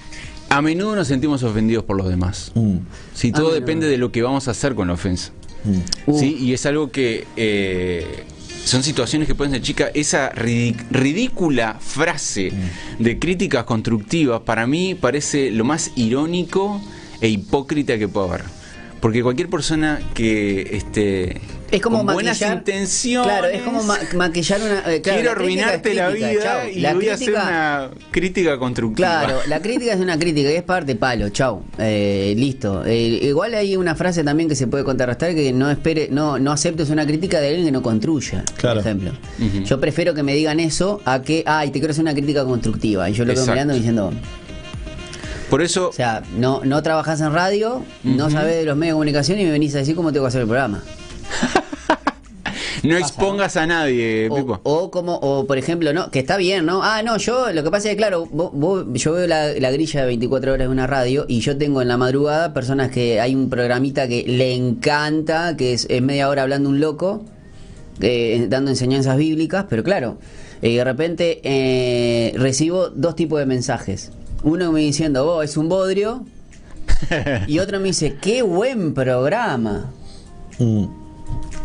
a 0.49 0.63
menudo 0.63 0.97
nos 0.97 1.07
sentimos 1.09 1.43
ofendidos 1.43 1.85
por 1.85 1.97
los 1.99 2.09
demás. 2.09 2.51
Mm, 2.55 2.77
Si 3.15 3.31
todo 3.31 3.51
Ah, 3.51 3.55
depende 3.55 3.85
no. 3.87 3.91
de 3.93 3.99
lo 3.99 4.11
que 4.11 4.23
vamos 4.23 4.49
a 4.49 4.53
hacer 4.53 4.75
con 4.75 4.89
la 4.89 4.95
ofensa. 4.95 5.33
mm. 5.65 5.79
Uh. 6.11 6.19
¿Sí? 6.19 6.37
Y 6.41 6.55
es 6.55 6.65
algo 6.65 6.91
que 6.91 7.27
eh, 7.37 8.25
son 8.65 8.83
situaciones 8.83 9.29
que 9.29 9.35
pueden 9.35 9.53
ser 9.53 9.61
chicas. 9.61 9.91
Esa 9.93 10.31
ridícula 10.31 11.77
frase 11.79 12.53
Mm. 12.53 13.03
de 13.03 13.19
críticas 13.19 13.65
constructivas 13.65 14.41
para 14.41 14.67
mí 14.67 14.95
parece 14.95 15.51
lo 15.51 15.65
más 15.65 15.91
irónico 15.97 16.81
e 17.21 17.29
hipócrita 17.29 17.99
que 17.99 18.09
puede 18.09 18.29
haber. 18.29 18.43
Porque 19.01 19.23
cualquier 19.23 19.49
persona 19.49 19.99
que 20.13 20.77
este, 20.77 21.41
Es 21.71 21.81
como 21.81 22.05
con 22.05 22.13
buenas 22.13 22.39
intenciones. 22.43 23.27
Claro, 23.33 23.47
es 23.47 23.63
como 23.63 23.83
ma- 23.83 23.99
maquillar 24.15 24.61
una. 24.61 24.93
eh, 24.93 25.01
claro, 25.01 25.19
quiero 25.21 25.31
arruinarte 25.31 25.95
la 25.95 26.11
vida 26.11 26.31
chau. 26.43 26.69
y 26.71 26.81
La 26.81 26.93
voy 26.93 27.09
a 27.09 27.15
hacer 27.15 27.31
una 27.33 27.91
crítica 28.11 28.59
constructiva. 28.59 29.09
Claro, 29.25 29.39
la 29.49 29.63
crítica 29.63 29.95
es 29.95 30.01
una 30.01 30.19
crítica 30.19 30.51
y 30.51 30.57
es 30.57 30.63
parte 30.65 30.97
palo, 30.97 31.31
chau. 31.31 31.63
Eh, 31.79 32.35
listo. 32.37 32.85
Eh, 32.85 33.21
igual 33.23 33.55
hay 33.55 33.75
una 33.75 33.95
frase 33.95 34.23
también 34.23 34.51
que 34.51 34.55
se 34.55 34.67
puede 34.67 34.85
contrarrestar 34.85 35.35
que 35.35 35.51
no 35.55 35.71
espere, 35.71 36.09
no, 36.11 36.39
no 36.39 36.53
aceptes 36.53 36.91
una 36.91 37.07
crítica 37.07 37.41
de 37.41 37.49
alguien 37.49 37.65
que 37.65 37.73
no 37.73 37.81
construya, 37.83 38.45
Claro. 38.59 38.83
por 38.83 38.87
ejemplo. 38.87 39.13
Yo 39.65 39.81
prefiero 39.81 40.13
que 40.13 40.23
me 40.23 40.35
digan 40.35 40.61
eso 40.61 41.01
a 41.07 41.23
que, 41.23 41.43
ay, 41.47 41.71
te 41.71 41.79
quiero 41.79 41.93
hacer 41.93 42.03
una 42.03 42.13
crítica 42.13 42.45
constructiva. 42.45 43.09
Y 43.09 43.15
yo 43.15 43.25
lo 43.25 43.33
quedo 43.33 43.47
mirando 43.47 43.73
diciendo, 43.73 44.13
Por 45.51 45.63
eso, 45.63 45.89
o 45.89 45.93
sea, 45.93 46.23
no, 46.39 46.61
no 46.65 46.83
trabajás 46.83 47.21
en 47.21 47.33
radio, 47.33 47.83
no 48.05 48.31
sabés 48.31 48.55
de 48.57 48.65
los 48.65 48.77
medios 48.77 48.93
de 48.93 48.95
comunicación 48.95 49.39
y 49.41 49.45
me 49.45 49.51
venís 49.51 49.75
a 49.75 49.79
decir 49.79 49.97
cómo 49.97 50.13
tengo 50.13 50.25
que 50.25 50.29
hacer 50.29 50.43
el 50.43 50.47
programa. 50.47 50.83
no 52.83 52.97
expongas 52.97 53.57
a 53.57 53.67
nadie, 53.67 54.29
O, 54.31 54.37
Pipo. 54.37 54.61
o 54.63 54.91
como, 54.91 55.17
o 55.17 55.47
por 55.47 55.59
ejemplo, 55.59 55.93
no, 55.93 56.11
que 56.11 56.19
está 56.21 56.37
bien, 56.37 56.65
¿no? 56.67 56.83
Ah, 56.83 57.03
no, 57.03 57.17
yo, 57.19 57.53
lo 57.53 57.63
que 57.63 57.71
pasa 57.71 57.89
es 57.89 57.93
que, 57.93 57.97
claro, 57.99 58.27
vos- 58.31 58.51
vos- 58.55 58.85
yo 58.95 59.13
veo 59.13 59.27
la, 59.27 59.49
la 59.53 59.71
grilla 59.71 60.01
de 60.01 60.07
24 60.07 60.53
horas 60.55 60.67
de 60.69 60.73
una 60.73 60.87
radio 60.87 61.27
y 61.29 61.41
yo 61.41 61.59
tengo 61.59 61.83
en 61.83 61.89
la 61.89 61.97
madrugada 61.99 62.55
personas 62.55 62.91
que 62.91 63.21
hay 63.21 63.35
un 63.35 63.51
programita 63.51 64.09
que 64.09 64.25
le 64.27 64.55
encanta, 64.55 65.57
que 65.57 65.75
es, 65.75 65.87
es 65.91 66.01
media 66.01 66.29
hora 66.29 66.43
hablando 66.43 66.69
un 66.71 66.81
loco, 66.81 67.23
eh, 68.01 68.47
dando 68.49 68.71
enseñanzas 68.71 69.17
bíblicas, 69.19 69.67
pero 69.69 69.83
claro, 69.85 70.17
eh, 70.63 70.77
de 70.77 70.85
repente 70.85 71.41
eh, 71.45 72.33
recibo 72.37 72.89
dos 72.89 73.15
tipos 73.15 73.39
de 73.41 73.47
mensajes. 73.47 74.13
Uno 74.43 74.73
me 74.73 74.81
diciendo, 74.81 75.25
vos 75.25 75.45
es 75.45 75.57
un 75.57 75.69
bodrio, 75.69 76.25
y 77.47 77.59
otro 77.59 77.79
me 77.81 77.89
dice, 77.89 78.17
qué 78.21 78.43
buen 78.43 78.95
programa. 78.95 79.91
Mm. 80.59 80.87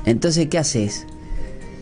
Entonces, 0.05 0.47
¿qué 0.49 0.57
haces? 0.57 1.05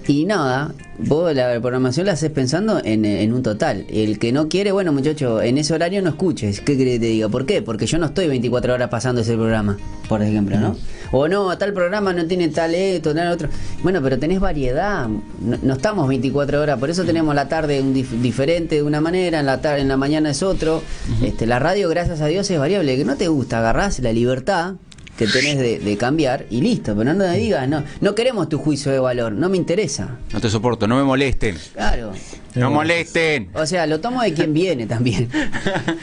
Y 0.07 0.25
nada, 0.25 0.73
vos 0.97 1.33
la 1.33 1.59
programación 1.61 2.05
la 2.05 2.13
haces 2.13 2.29
pensando 2.29 2.81
en, 2.83 3.05
en 3.05 3.33
un 3.33 3.41
total. 3.41 3.85
El 3.89 4.19
que 4.19 4.31
no 4.31 4.49
quiere, 4.49 4.71
bueno, 4.71 4.91
muchacho, 4.91 5.41
en 5.41 5.57
ese 5.57 5.73
horario 5.73 6.01
no 6.01 6.09
escuches. 6.09 6.59
¿Qué 6.59 6.77
querés 6.77 6.95
que 6.95 6.99
te 6.99 7.05
diga? 7.07 7.29
¿Por 7.29 7.45
qué? 7.45 7.61
Porque 7.61 7.85
yo 7.85 7.97
no 7.97 8.07
estoy 8.07 8.27
24 8.27 8.73
horas 8.73 8.89
pasando 8.89 9.21
ese 9.21 9.35
programa, 9.35 9.77
por 10.09 10.21
ejemplo, 10.21 10.59
¿no? 10.59 10.75
O 11.15 11.27
no, 11.27 11.55
tal 11.57 11.73
programa 11.73 12.11
no 12.11 12.25
tiene 12.25 12.47
tal 12.49 12.73
esto, 12.73 13.13
tal 13.13 13.31
otro. 13.31 13.47
Bueno, 13.83 14.01
pero 14.01 14.17
tenés 14.17 14.39
variedad. 14.39 15.07
No, 15.07 15.57
no 15.61 15.73
estamos 15.75 16.07
24 16.07 16.59
horas, 16.59 16.79
por 16.79 16.89
eso 16.89 17.03
tenemos 17.05 17.33
la 17.35 17.47
tarde 17.47 17.79
un 17.81 17.93
dif- 17.93 18.19
diferente 18.21 18.75
de 18.75 18.83
una 18.83 18.99
manera, 18.99 19.39
en 19.39 19.45
la 19.45 19.61
tarde, 19.61 19.81
en 19.81 19.87
la 19.89 19.97
mañana 19.97 20.31
es 20.31 20.41
otro. 20.41 20.81
Este, 21.21 21.45
la 21.45 21.59
radio, 21.59 21.87
gracias 21.87 22.19
a 22.21 22.25
Dios, 22.25 22.49
es 22.49 22.57
variable. 22.59 22.97
Que 22.97 23.05
no 23.05 23.15
te 23.15 23.27
gusta, 23.27 23.59
agarrás 23.59 23.99
la 23.99 24.11
libertad 24.11 24.73
que 25.17 25.27
tenés 25.27 25.57
de, 25.59 25.79
de 25.79 25.97
cambiar 25.97 26.45
y 26.49 26.61
listo, 26.61 26.95
pero 26.95 27.13
no 27.13 27.19
me 27.25 27.37
digas, 27.37 27.67
no, 27.69 27.83
no 28.01 28.15
queremos 28.15 28.49
tu 28.49 28.57
juicio 28.57 28.91
de 28.91 28.99
valor, 28.99 29.31
no 29.31 29.47
me 29.49 29.57
interesa. 29.57 30.17
No 30.31 30.39
te 30.41 30.49
soporto, 30.49 30.87
no 30.87 30.95
me 30.97 31.03
molesten. 31.03 31.57
Claro. 31.73 32.11
No 32.55 32.69
molesten. 32.69 33.49
O 33.55 33.65
sea, 33.65 33.87
lo 33.87 33.99
tomo 33.99 34.21
de 34.21 34.31
quien 34.33 34.53
viene 34.53 34.85
también. 34.85 35.27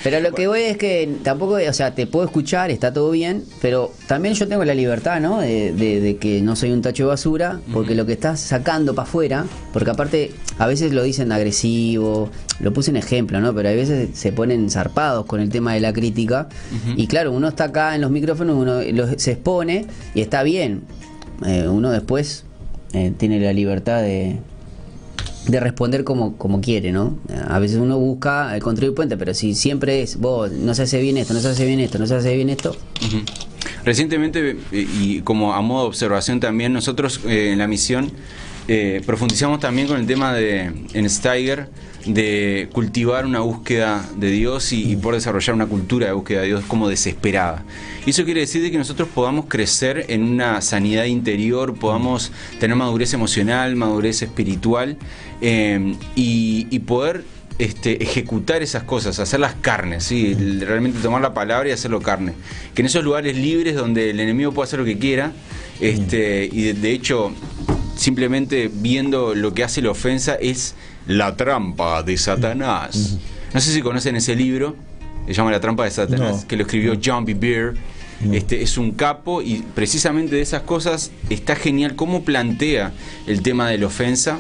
Pero 0.03 0.19
lo 0.21 0.33
que 0.33 0.49
voy 0.49 0.63
es 0.63 0.77
que 0.77 1.09
tampoco, 1.23 1.55
o 1.55 1.73
sea, 1.73 1.95
te 1.95 2.07
puedo 2.09 2.25
escuchar, 2.27 2.71
está 2.73 2.93
todo 2.93 3.11
bien, 3.13 3.45
pero 3.63 3.93
también 4.09 4.35
yo 4.35 4.49
tengo 4.49 4.65
la 4.65 4.75
libertad, 4.75 5.21
¿no? 5.21 5.41
De, 5.41 5.73
de- 5.73 6.01
de 6.01 6.17
que 6.17 6.43
no 6.43 6.57
soy 6.57 6.73
un 6.73 6.83
tacho 6.83 7.05
de 7.05 7.09
basura, 7.11 7.61
porque 7.73 7.95
lo 7.95 8.05
que 8.07 8.15
estás 8.15 8.41
sacando 8.41 8.95
para 8.97 9.07
afuera, 9.09 9.45
porque 9.73 9.91
aparte 9.91 10.33
a 10.59 10.67
veces 10.67 10.93
lo 10.93 11.03
dicen 11.05 11.31
agresivo, 11.31 12.31
lo 12.59 12.73
puse 12.73 12.91
en 12.91 12.97
ejemplo, 12.97 13.41
¿no? 13.41 13.55
Pero 13.55 13.69
a 13.69 13.73
veces 13.73 14.11
se 14.15 14.33
ponen 14.33 14.71
zarpados 14.71 15.27
con 15.27 15.41
el 15.41 15.51
tema 15.51 15.75
de 15.75 15.81
la 15.81 15.93
crítica. 15.93 16.49
Y 16.97 17.07
claro, 17.07 17.31
uno 17.33 17.49
está 17.49 17.65
acá 17.65 17.95
en 17.95 18.01
los 18.01 18.11
micrófonos, 18.11 18.57
uno 18.57 18.79
se 19.17 19.33
expone 19.33 19.87
y 20.15 20.21
está 20.21 20.43
bien. 20.43 20.83
Eh, 21.47 21.67
uno 21.69 21.91
después 21.91 22.45
eh, 22.93 23.13
tiene 23.17 23.41
la 23.41 23.53
libertad 23.53 24.03
de, 24.03 24.39
de 25.47 25.61
responder 25.61 26.05
como, 26.05 26.37
como 26.37 26.61
quiere, 26.61 26.93
¿no? 26.93 27.19
A 27.49 27.59
veces 27.59 27.79
uno 27.79 27.99
busca 27.99 28.55
el 28.55 28.63
construir 28.63 28.95
puente, 28.95 29.17
pero 29.17 29.35
si 29.35 29.55
siempre 29.55 30.03
es, 30.03 30.17
vos, 30.19 30.51
no 30.53 30.75
se 30.75 30.83
hace 30.83 31.01
bien 31.01 31.17
esto, 31.17 31.35
no 31.35 31.41
se 31.41 31.49
hace 31.49 31.67
bien 31.67 31.81
esto, 31.81 31.99
no 31.99 32.07
se 32.07 32.15
hace 32.17 32.37
bien 32.37 32.51
esto. 32.51 32.77
Recientemente, 33.85 34.51
eh, 34.51 34.57
y 34.73 35.21
como 35.23 35.55
a 35.55 35.61
modo 35.63 35.83
de 35.83 35.89
observación 35.89 36.41
también, 36.41 36.73
nosotros 36.73 37.21
eh, 37.27 37.53
en 37.53 37.59
la 37.59 37.67
misión 37.67 38.11
eh, 38.69 39.03
profundizamos 39.05 39.61
también 39.61 39.89
con 39.89 39.99
el 39.99 40.07
tema 40.07 40.33
de, 40.33 40.73
en 40.93 41.11
Steiger, 41.11 41.69
de 42.07 42.69
cultivar 42.73 43.27
una 43.27 43.41
búsqueda 43.41 44.09
de 44.17 44.31
Dios 44.31 44.73
y, 44.73 44.93
y 44.93 44.97
poder 44.97 45.17
desarrollar 45.17 45.55
una 45.55 45.67
cultura 45.67 46.07
de 46.07 46.13
búsqueda 46.13 46.41
de 46.41 46.47
Dios 46.49 46.65
como 46.67 46.89
desesperada. 46.89 47.65
Y 48.07 48.11
eso 48.11 48.25
quiere 48.25 48.41
decir 48.41 48.63
de 48.63 48.71
que 48.71 48.79
nosotros 48.79 49.09
podamos 49.15 49.45
crecer 49.47 50.07
en 50.09 50.23
una 50.23 50.61
sanidad 50.63 51.05
interior, 51.05 51.75
podamos 51.79 52.33
tener 52.59 52.77
madurez 52.77 53.13
emocional, 53.13 53.77
madurez 53.77 54.23
espiritual 54.23 54.97
eh, 55.43 55.95
y, 56.15 56.79
poder 56.81 57.25
este, 57.59 58.03
ejecutar 58.03 58.63
esas 58.63 58.85
cosas, 58.85 59.19
hacerlas 59.19 59.55
carnes, 59.61 60.05
¿sí? 60.05 60.35
Realmente 60.35 60.99
tomar 61.01 61.21
la 61.21 61.35
palabra 61.35 61.69
y 61.69 61.73
hacerlo 61.73 62.01
carne. 62.01 62.33
Que 62.75 62.81
en 62.81 62.87
esos 62.87 63.05
lugares 63.05 63.37
libres 63.37 63.77
donde 63.77 64.11
el 64.11 64.21
enemigo 64.21 64.53
puede 64.53 64.69
hacer 64.69 64.79
lo 64.79 64.87
que 64.87 64.99
quiera, 64.99 65.33
este, 65.79 66.49
y 66.51 66.73
de 66.73 66.93
hecho, 66.93 67.33
simplemente 68.01 68.71
viendo 68.73 69.35
lo 69.35 69.53
que 69.53 69.63
hace 69.63 69.83
la 69.83 69.91
ofensa 69.91 70.35
es 70.35 70.75
la 71.07 71.37
trampa 71.37 72.03
de 72.03 72.17
Satanás. 72.17 73.19
No 73.53 73.61
sé 73.61 73.73
si 73.75 73.83
conocen 73.83 74.17
ese 74.17 74.35
libro, 74.35 74.75
se 75.27 75.35
llama 75.35 75.51
La 75.51 75.61
trampa 75.61 75.85
de 75.85 75.91
Satanás, 75.91 76.43
No. 76.43 76.49
que 76.49 76.57
lo 76.57 76.63
escribió 76.63 76.99
John 77.05 77.25
B. 77.27 77.35
Beer. 77.35 77.75
Este, 78.33 78.63
es 78.63 78.77
un 78.79 78.93
capo 78.93 79.41
y 79.43 79.65
precisamente 79.75 80.37
de 80.37 80.43
esas 80.43 80.63
cosas 80.63 81.11
está 81.31 81.57
genial 81.57 81.95
cómo 81.95 82.23
plantea 82.23 82.93
el 83.27 83.41
tema 83.43 83.69
de 83.69 83.79
la 83.79 83.87
ofensa 83.87 84.39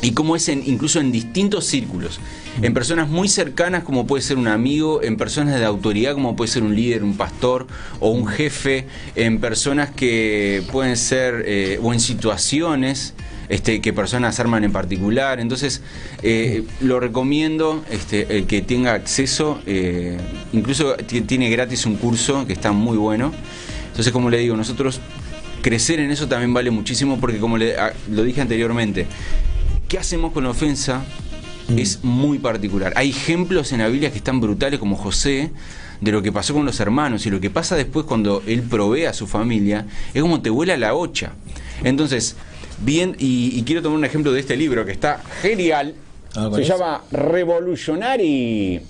y 0.00 0.12
cómo 0.12 0.36
es 0.36 0.48
en, 0.48 0.62
incluso 0.64 1.00
en 1.00 1.10
distintos 1.12 1.64
círculos. 1.66 2.20
En 2.62 2.72
personas 2.74 3.08
muy 3.08 3.28
cercanas 3.28 3.82
como 3.84 4.06
puede 4.06 4.22
ser 4.22 4.36
un 4.36 4.48
amigo, 4.48 5.02
en 5.02 5.16
personas 5.16 5.58
de 5.58 5.64
autoridad 5.64 6.14
como 6.14 6.36
puede 6.36 6.50
ser 6.50 6.62
un 6.62 6.74
líder, 6.76 7.02
un 7.02 7.16
pastor 7.16 7.66
o 8.00 8.10
un 8.10 8.26
jefe, 8.26 8.86
en 9.16 9.40
personas 9.40 9.90
que 9.90 10.62
pueden 10.72 10.96
ser, 10.96 11.42
eh, 11.46 11.78
o 11.82 11.92
en 11.92 12.00
situaciones 12.00 13.14
este, 13.48 13.80
que 13.80 13.92
personas 13.92 14.38
arman 14.40 14.62
en 14.62 14.72
particular. 14.72 15.40
Entonces, 15.40 15.80
eh, 16.22 16.64
lo 16.80 17.00
recomiendo, 17.00 17.82
este, 17.90 18.36
el 18.36 18.46
que 18.46 18.60
tenga 18.60 18.92
acceso, 18.92 19.60
eh, 19.66 20.18
incluso 20.52 20.94
ti- 20.96 21.22
tiene 21.22 21.48
gratis 21.48 21.86
un 21.86 21.96
curso 21.96 22.46
que 22.46 22.52
está 22.52 22.72
muy 22.72 22.98
bueno. 22.98 23.32
Entonces, 23.88 24.12
como 24.12 24.28
le 24.30 24.38
digo, 24.38 24.54
nosotros 24.56 25.00
crecer 25.62 25.98
en 25.98 26.10
eso 26.10 26.28
también 26.28 26.52
vale 26.54 26.70
muchísimo 26.70 27.18
porque 27.18 27.38
como 27.38 27.56
le- 27.56 27.76
a- 27.78 27.94
lo 28.10 28.22
dije 28.22 28.40
anteriormente, 28.42 29.06
¿qué 29.88 29.98
hacemos 29.98 30.32
con 30.32 30.44
la 30.44 30.50
ofensa? 30.50 31.02
Es 31.76 32.02
muy 32.02 32.38
particular. 32.38 32.92
Hay 32.96 33.10
ejemplos 33.10 33.72
en 33.72 33.80
la 33.80 33.88
Biblia 33.88 34.10
que 34.10 34.18
están 34.18 34.40
brutales 34.40 34.78
como 34.78 34.96
José, 34.96 35.50
de 36.00 36.12
lo 36.12 36.22
que 36.22 36.30
pasó 36.30 36.54
con 36.54 36.64
los 36.64 36.78
hermanos 36.80 37.26
y 37.26 37.30
lo 37.30 37.40
que 37.40 37.50
pasa 37.50 37.74
después 37.74 38.06
cuando 38.06 38.42
él 38.46 38.62
provee 38.62 39.04
a 39.04 39.12
su 39.12 39.26
familia, 39.26 39.86
es 40.14 40.22
como 40.22 40.40
te 40.40 40.50
vuela 40.50 40.76
la 40.76 40.94
ocha. 40.94 41.32
Entonces, 41.84 42.36
bien, 42.78 43.16
y, 43.18 43.58
y 43.58 43.62
quiero 43.64 43.82
tomar 43.82 43.98
un 43.98 44.04
ejemplo 44.04 44.32
de 44.32 44.40
este 44.40 44.56
libro 44.56 44.86
que 44.86 44.92
está 44.92 45.20
genial. 45.42 45.94
Ah, 46.34 46.46
¿cuál 46.48 46.62
Se 46.62 46.68
llama 46.68 47.02
Revolutionary. 47.10 48.80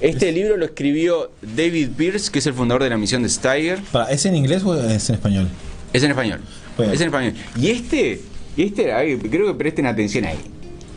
Este 0.00 0.32
libro 0.32 0.56
lo 0.56 0.64
escribió 0.64 1.32
David 1.40 1.90
Pierce, 1.96 2.30
que 2.30 2.38
es 2.40 2.46
el 2.46 2.54
fundador 2.54 2.82
de 2.82 2.90
la 2.90 2.96
misión 2.96 3.22
de 3.22 3.28
Steiger. 3.28 3.80
¿Es 4.10 4.26
en 4.26 4.36
inglés 4.36 4.62
o 4.64 4.74
es 4.74 5.08
en 5.08 5.14
español? 5.14 5.48
Es 5.92 6.02
en 6.02 6.10
español. 6.10 6.40
Bueno. 6.76 6.92
Es 6.92 7.00
en 7.00 7.06
español. 7.06 7.34
Y 7.58 7.68
este, 7.68 8.20
y 8.56 8.64
este, 8.64 8.92
ahí, 8.92 9.16
creo 9.18 9.46
que 9.46 9.54
presten 9.54 9.86
atención 9.86 10.24
ahí. 10.24 10.38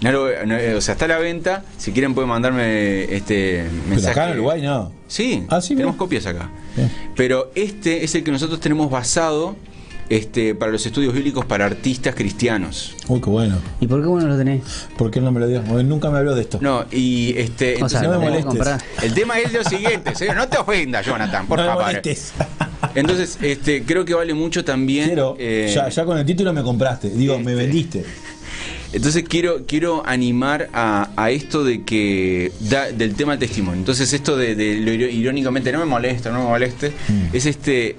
No 0.02 0.12
lo- 0.12 0.46
no, 0.46 0.56
eh, 0.56 0.76
o 0.76 0.82
sea, 0.82 0.94
está 0.94 1.06
a 1.06 1.08
la 1.08 1.18
venta. 1.18 1.64
Si 1.78 1.92
quieren 1.92 2.14
pueden 2.14 2.30
mandarme 2.30 3.04
este 3.16 3.66
Pero 3.68 3.90
mensaje. 3.90 4.12
acá 4.20 4.28
en 4.30 4.34
Uruguay 4.38 4.62
no. 4.62 4.92
Sí, 5.08 5.44
Ah, 5.50 5.60
sí, 5.60 5.70
tenemos 5.70 5.94
mira. 5.96 5.98
copias 6.00 6.26
acá. 6.28 6.52
Bien. 6.76 6.92
Pero 7.16 7.52
este 7.56 8.04
es 8.04 8.14
el 8.14 8.24
que 8.24 8.32
nosotros 8.32 8.60
tenemos 8.60 8.92
basado 8.92 9.56
este, 10.10 10.54
para 10.56 10.72
los 10.72 10.86
estudios 10.86 11.14
bíblicos 11.14 11.46
para 11.46 11.66
artistas 11.66 12.14
cristianos. 12.16 12.96
Uy, 13.08 13.20
qué 13.22 13.30
bueno. 13.30 13.58
¿y 13.82 13.88
por 13.88 14.00
qué 14.02 14.08
vos 14.08 14.22
no 14.24 14.30
lo 14.30 14.38
tenés? 14.38 14.62
¿Por 14.98 15.10
qué 15.10 15.20
no 15.20 15.32
me 15.32 15.40
lo 15.40 15.48
dio? 15.48 15.64
Porque 15.64 15.84
nunca 15.84 16.12
me 16.12 16.20
habló 16.20 16.36
de 16.36 16.42
esto. 16.44 16.60
No, 16.62 16.86
y 16.92 17.36
este. 17.38 17.84
O 17.84 17.90
sea, 17.90 18.02
entonces, 18.02 18.02
no 18.04 18.20
me 18.20 18.30
molestes. 18.52 19.04
el 19.04 19.14
tema 19.16 19.40
es 19.40 19.52
lo 19.52 19.64
siguiente, 19.64 20.14
señor, 20.16 20.36
no 20.38 20.48
te 20.48 20.58
ofendas, 20.60 21.06
Jonathan, 21.06 21.48
por 21.48 21.58
no 21.58 21.64
me 21.64 21.70
favor. 21.72 21.86
molestes. 21.88 22.34
Entonces, 23.00 23.38
este, 23.42 23.84
creo 23.84 24.06
que 24.06 24.14
vale 24.14 24.34
mucho 24.34 24.66
también. 24.66 25.06
Quiero, 25.08 25.36
eh, 25.40 25.72
ya, 25.74 25.90
ya 25.90 26.04
con 26.06 26.18
el 26.18 26.26
título 26.26 26.52
me 26.54 26.64
compraste. 26.64 27.10
Digo, 27.10 27.40
me 27.40 27.54
vendiste. 27.56 28.04
Entonces 28.94 29.26
quiero, 29.28 29.66
quiero 29.68 30.02
animar 30.08 30.70
a, 30.74 31.10
a 31.18 31.30
esto 31.30 31.64
de 31.64 31.84
que 31.84 32.52
da, 32.62 32.90
del 32.92 33.16
tema 33.16 33.34
del 33.34 33.40
testimonio. 33.40 33.80
Entonces 33.80 34.14
esto 34.14 34.38
de, 34.38 34.56
de 34.56 34.76
lo 34.78 34.92
irónicamente 34.94 35.72
no 35.72 35.80
me 35.80 35.86
molesta, 35.86 36.32
no 36.32 36.40
me 36.40 36.46
moleste, 36.50 36.90
Mm. 37.10 37.36
es 37.36 37.46
este 37.46 37.96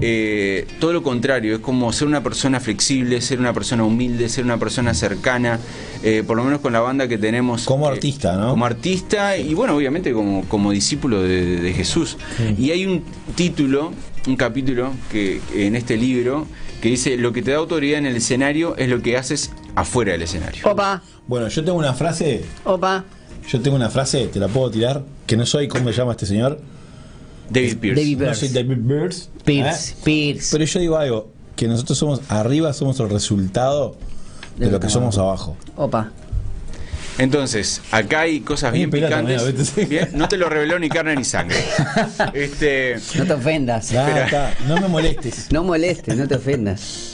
eh, 0.00 0.66
todo 0.80 0.92
lo 0.92 1.02
contrario, 1.02 1.54
es 1.56 1.60
como 1.60 1.92
ser 1.92 2.08
una 2.08 2.22
persona 2.22 2.58
flexible, 2.60 3.20
ser 3.20 3.38
una 3.38 3.52
persona 3.52 3.84
humilde, 3.84 4.28
ser 4.28 4.44
una 4.44 4.56
persona 4.56 4.94
cercana, 4.94 5.58
eh, 6.02 6.22
por 6.26 6.36
lo 6.36 6.44
menos 6.44 6.60
con 6.60 6.72
la 6.72 6.80
banda 6.80 7.06
que 7.08 7.18
tenemos. 7.18 7.64
Como 7.64 7.88
eh, 7.88 7.92
artista, 7.92 8.36
¿no? 8.36 8.50
Como 8.50 8.64
artista 8.66 9.36
y 9.36 9.52
bueno, 9.54 9.76
obviamente 9.76 10.12
como, 10.12 10.44
como 10.46 10.70
discípulo 10.72 11.22
de, 11.22 11.58
de 11.60 11.72
Jesús. 11.74 12.16
Y 12.58 12.70
hay 12.70 12.86
un 12.86 13.02
título, 13.34 13.92
un 14.26 14.36
capítulo 14.36 14.92
que 15.10 15.40
en 15.54 15.76
este 15.76 15.96
libro 15.96 16.46
que 16.80 16.88
dice, 16.90 17.16
lo 17.16 17.32
que 17.32 17.42
te 17.42 17.50
da 17.52 17.58
autoridad 17.58 17.98
en 17.98 18.06
el 18.06 18.16
escenario 18.16 18.76
es 18.76 18.88
lo 18.88 19.00
que 19.02 19.16
haces 19.16 19.50
afuera 19.74 20.12
del 20.12 20.22
escenario. 20.22 20.66
Opa, 20.68 21.02
Bueno, 21.26 21.48
yo 21.48 21.64
tengo 21.64 21.78
una 21.78 21.94
frase, 21.94 22.44
opa. 22.64 23.04
yo 23.48 23.60
tengo 23.60 23.76
una 23.76 23.90
frase, 23.90 24.26
te 24.28 24.38
la 24.38 24.48
puedo 24.48 24.70
tirar, 24.70 25.02
que 25.26 25.36
no 25.36 25.46
soy, 25.46 25.68
¿cómo 25.68 25.90
se 25.90 25.96
llama 25.96 26.12
este 26.12 26.26
señor? 26.26 26.60
David 27.50 27.76
Pierce. 27.78 28.00
David 28.00 28.12
No 28.16 28.18
Pierce. 28.24 28.40
soy 28.40 28.48
David 28.62 28.78
Beers. 28.80 29.30
Pierce, 29.44 29.92
¿eh? 29.92 29.96
Pierce. 30.04 30.48
Pero 30.52 30.64
yo 30.64 30.80
digo 30.80 30.96
algo, 30.96 31.30
que 31.56 31.68
nosotros 31.68 31.96
somos 31.98 32.20
arriba, 32.28 32.72
somos 32.72 32.98
el 33.00 33.08
resultado 33.10 33.96
de 34.58 34.70
lo 34.70 34.80
que 34.80 34.88
somos 34.88 35.18
abajo. 35.18 35.56
Opa. 35.76 36.10
Entonces, 37.18 37.80
acá 37.90 38.20
hay 38.20 38.40
cosas 38.40 38.72
bien 38.72 38.90
picantes. 38.90 39.74
Bien, 39.88 40.10
no 40.14 40.28
te 40.28 40.36
lo 40.36 40.48
reveló 40.48 40.78
ni 40.78 40.88
carne 40.88 41.16
ni 41.16 41.24
sangre. 41.24 41.56
Este, 42.34 42.96
No 43.16 43.24
te 43.24 43.32
ofendas. 43.32 43.92
Ah, 43.94 44.24
está, 44.24 44.54
no 44.66 44.80
me 44.80 44.88
molestes. 44.88 45.48
No 45.52 45.62
molestes, 45.62 46.16
no 46.16 46.26
te 46.26 46.34
ofendas. 46.34 47.13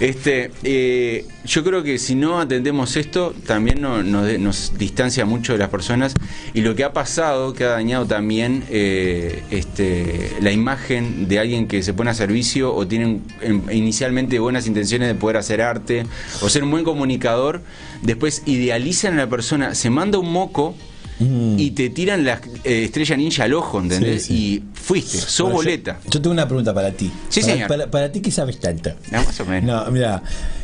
Este, 0.00 0.50
eh, 0.62 1.26
yo 1.44 1.64
creo 1.64 1.82
que 1.82 1.98
si 1.98 2.14
no 2.14 2.40
atendemos 2.40 2.96
esto, 2.96 3.34
también 3.46 3.80
nos 3.80 4.76
distancia 4.78 5.24
mucho 5.24 5.52
de 5.52 5.58
las 5.58 5.68
personas. 5.68 6.14
Y 6.54 6.60
lo 6.60 6.74
que 6.74 6.84
ha 6.84 6.92
pasado, 6.92 7.54
que 7.54 7.64
ha 7.64 7.70
dañado 7.70 8.06
también 8.06 8.64
eh, 8.70 9.42
este, 9.50 10.32
la 10.40 10.52
imagen 10.52 11.28
de 11.28 11.38
alguien 11.38 11.68
que 11.68 11.82
se 11.82 11.94
pone 11.94 12.10
a 12.10 12.14
servicio 12.14 12.74
o 12.74 12.86
tiene 12.86 13.20
em, 13.40 13.62
inicialmente 13.70 14.38
buenas 14.38 14.66
intenciones 14.66 15.08
de 15.08 15.14
poder 15.14 15.36
hacer 15.36 15.62
arte 15.62 16.06
o 16.40 16.48
ser 16.48 16.64
un 16.64 16.70
buen 16.70 16.84
comunicador, 16.84 17.62
después 18.02 18.42
idealizan 18.46 19.14
a 19.14 19.16
la 19.16 19.28
persona, 19.28 19.74
se 19.74 19.90
manda 19.90 20.18
un 20.18 20.32
moco 20.32 20.74
Mm. 21.18 21.58
y 21.58 21.70
te 21.70 21.88
tiran 21.88 22.24
la 22.24 22.40
eh, 22.62 22.84
estrella 22.84 23.16
ninja 23.16 23.44
al 23.44 23.54
ojo, 23.54 23.80
¿entendés? 23.80 24.24
Sí, 24.24 24.28
sí. 24.28 24.34
Y 24.34 24.78
fuiste, 24.78 25.18
sos 25.18 25.46
Bueno, 25.46 25.56
boleta. 25.56 25.98
Yo, 26.10 26.20
tengo 26.20 26.32
una 26.32 26.46
pregunta 26.46 26.74
para 26.74 26.92
ti. 26.92 27.10
Sí, 27.28 27.40
para, 27.40 27.52
señor. 27.52 27.68
Para, 27.68 27.90
para 27.90 28.12
ti 28.12 28.20
que 28.20 28.30
sabes 28.30 28.60
tanto. 28.60 28.90
No, 29.10 29.24
más 29.24 29.40
o 29.40 29.46
menos. 29.46 29.84
No, 29.86 29.90
mira, 29.90 30.22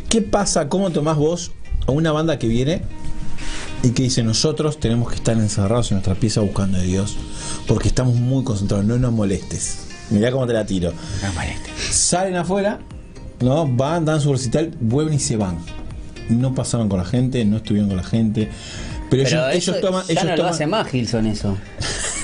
¿qué 0.08 0.20
pasa? 0.20 0.68
¿Cómo 0.68 0.90
tomás 0.90 1.16
vos 1.16 1.52
a 1.86 1.92
una 1.92 2.12
banda 2.12 2.38
que 2.38 2.48
viene 2.48 2.82
y 3.82 3.90
que 3.90 4.04
dice 4.04 4.22
nosotros 4.22 4.78
tenemos 4.78 5.08
que 5.08 5.16
estar 5.16 5.36
encerrados 5.36 5.90
en 5.90 5.96
nuestra 5.96 6.14
pieza 6.14 6.40
buscando 6.40 6.78
a 6.78 6.82
Dios 6.82 7.16
porque 7.66 7.88
estamos 7.88 8.14
muy 8.14 8.44
concentrados, 8.44 8.84
no 8.84 8.98
nos 8.98 9.12
molestes? 9.12 9.78
Mirá 10.10 10.30
cómo 10.30 10.46
te 10.46 10.52
la 10.52 10.66
tiro. 10.66 10.92
No 11.22 11.32
moleste. 11.32 11.70
Salen 11.90 12.36
afuera, 12.36 12.80
¿no? 13.40 13.66
Van, 13.66 14.04
dan 14.04 14.20
su 14.20 14.32
recital, 14.32 14.76
vuelven 14.80 15.14
y 15.14 15.18
se 15.18 15.36
van. 15.36 15.58
No 16.28 16.54
pasaron 16.54 16.88
con 16.88 16.98
la 16.98 17.04
gente, 17.04 17.44
no 17.46 17.56
estuvieron 17.56 17.88
con 17.88 17.96
la 17.96 18.04
gente. 18.04 18.50
Pero, 19.12 19.24
Pero 19.24 19.40
ellos, 19.50 19.54
eso 19.56 19.70
ellos 19.72 19.80
toman. 19.82 20.06
ya 20.06 20.12
ellos 20.12 20.24
lo 20.24 20.36
toman- 20.44 20.50
hace 20.50 20.66
más 20.66 20.88
Gilson 20.88 21.26
eso. 21.26 21.58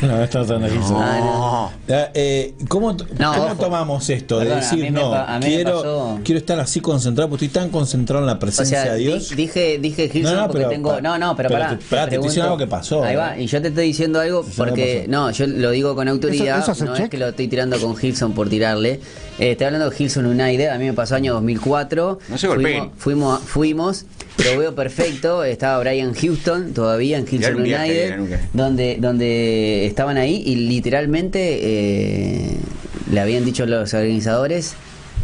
no, 0.06 0.22
está 0.22 0.40
tratando 0.44 0.66
de 0.66 0.72
Gilson. 0.72 0.96
Ah, 0.98 1.70
no. 1.88 1.94
Eh, 2.14 2.54
¿Cómo, 2.68 2.92
No, 2.92 3.32
cómo 3.34 3.54
tomamos 3.56 4.08
esto? 4.10 4.38
Perdón, 4.38 4.60
de 4.60 4.64
decir, 4.64 4.92
no, 4.92 5.10
pa- 5.10 5.38
quiero, 5.40 6.18
quiero 6.24 6.38
estar 6.38 6.58
así 6.60 6.80
concentrado, 6.80 7.28
porque 7.30 7.46
estoy 7.46 7.62
tan 7.62 7.70
concentrado 7.70 8.22
en 8.22 8.26
la 8.26 8.34
O 8.34 8.38
presencia 8.38 8.82
sea, 8.82 8.92
de 8.92 8.98
di- 8.98 9.04
Dios. 9.06 9.34
dije, 9.36 9.78
dije 9.78 10.08
Gilson 10.08 10.34
No, 10.34 10.40
no, 10.42 10.46
porque 10.48 10.58
pero 10.60 10.70
tengo. 10.70 10.90
pa- 10.90 11.00
no, 11.00 11.18
no, 11.18 11.36
pero, 11.36 11.48
pero 11.48 11.60
pará. 11.60 11.78
te- 11.78 11.84
pará, 11.84 12.08
te 12.08 12.14
estoy 12.16 12.28
diciendo 12.28 12.52
algo 12.52 12.58
que 12.58 12.66
pasó, 12.66 13.02
Ahí 13.04 13.16
va, 13.16 13.38
y 13.38 13.46
yo 13.46 13.60
te 13.62 13.68
estoy 13.68 13.86
diciendo 13.86 14.20
algo 14.20 14.40
Estoy 14.40 14.56
porque. 14.66 15.06
No, 15.08 15.30
yo 15.30 15.46
lo 15.46 15.70
digo 15.70 15.94
con 15.94 16.08
autoridad. 16.08 16.58
¿Eso- 16.60 16.72
eso 16.72 16.72
es 16.72 16.80
no 16.82 16.86
el 16.86 16.92
es 16.94 17.02
check? 17.04 17.10
que 17.10 17.18
lo 17.18 17.28
estoy 17.28 17.48
tirando 17.48 17.78
con 17.80 17.96
Gilson 17.96 18.32
por 18.32 18.48
tirarle. 18.48 19.00
Eh, 19.38 19.52
estoy 19.52 19.66
hablando 19.66 19.88
de 19.90 19.96
Gilson 19.96 20.26
United. 20.26 20.68
A 20.68 20.78
mí 20.78 20.84
me 20.86 20.92
pasó 20.92 21.14
año 21.14 21.32
2004. 21.34 22.18
No 22.28 22.38
se 22.38 22.48
golpeen. 22.48 22.90
fuimos, 22.96 23.40
fuimos, 23.40 23.40
fuimos. 23.40 24.04
Lo 24.52 24.58
veo 24.58 24.74
perfecto. 24.74 25.42
Estaba 25.42 25.78
Brian 25.80 26.14
Houston 26.14 26.72
todavía 26.72 27.18
en 27.18 27.26
Gilson 27.26 27.56
United. 27.56 28.20
Donde, 28.52 28.96
donde 29.00 29.86
estaban 29.88 30.16
ahí 30.16 30.42
y 30.44 30.56
literalmente 30.56 31.58
eh, 31.62 32.56
le 33.10 33.20
habían 33.20 33.44
dicho 33.44 33.66
los 33.66 33.94
organizadores 33.94 34.74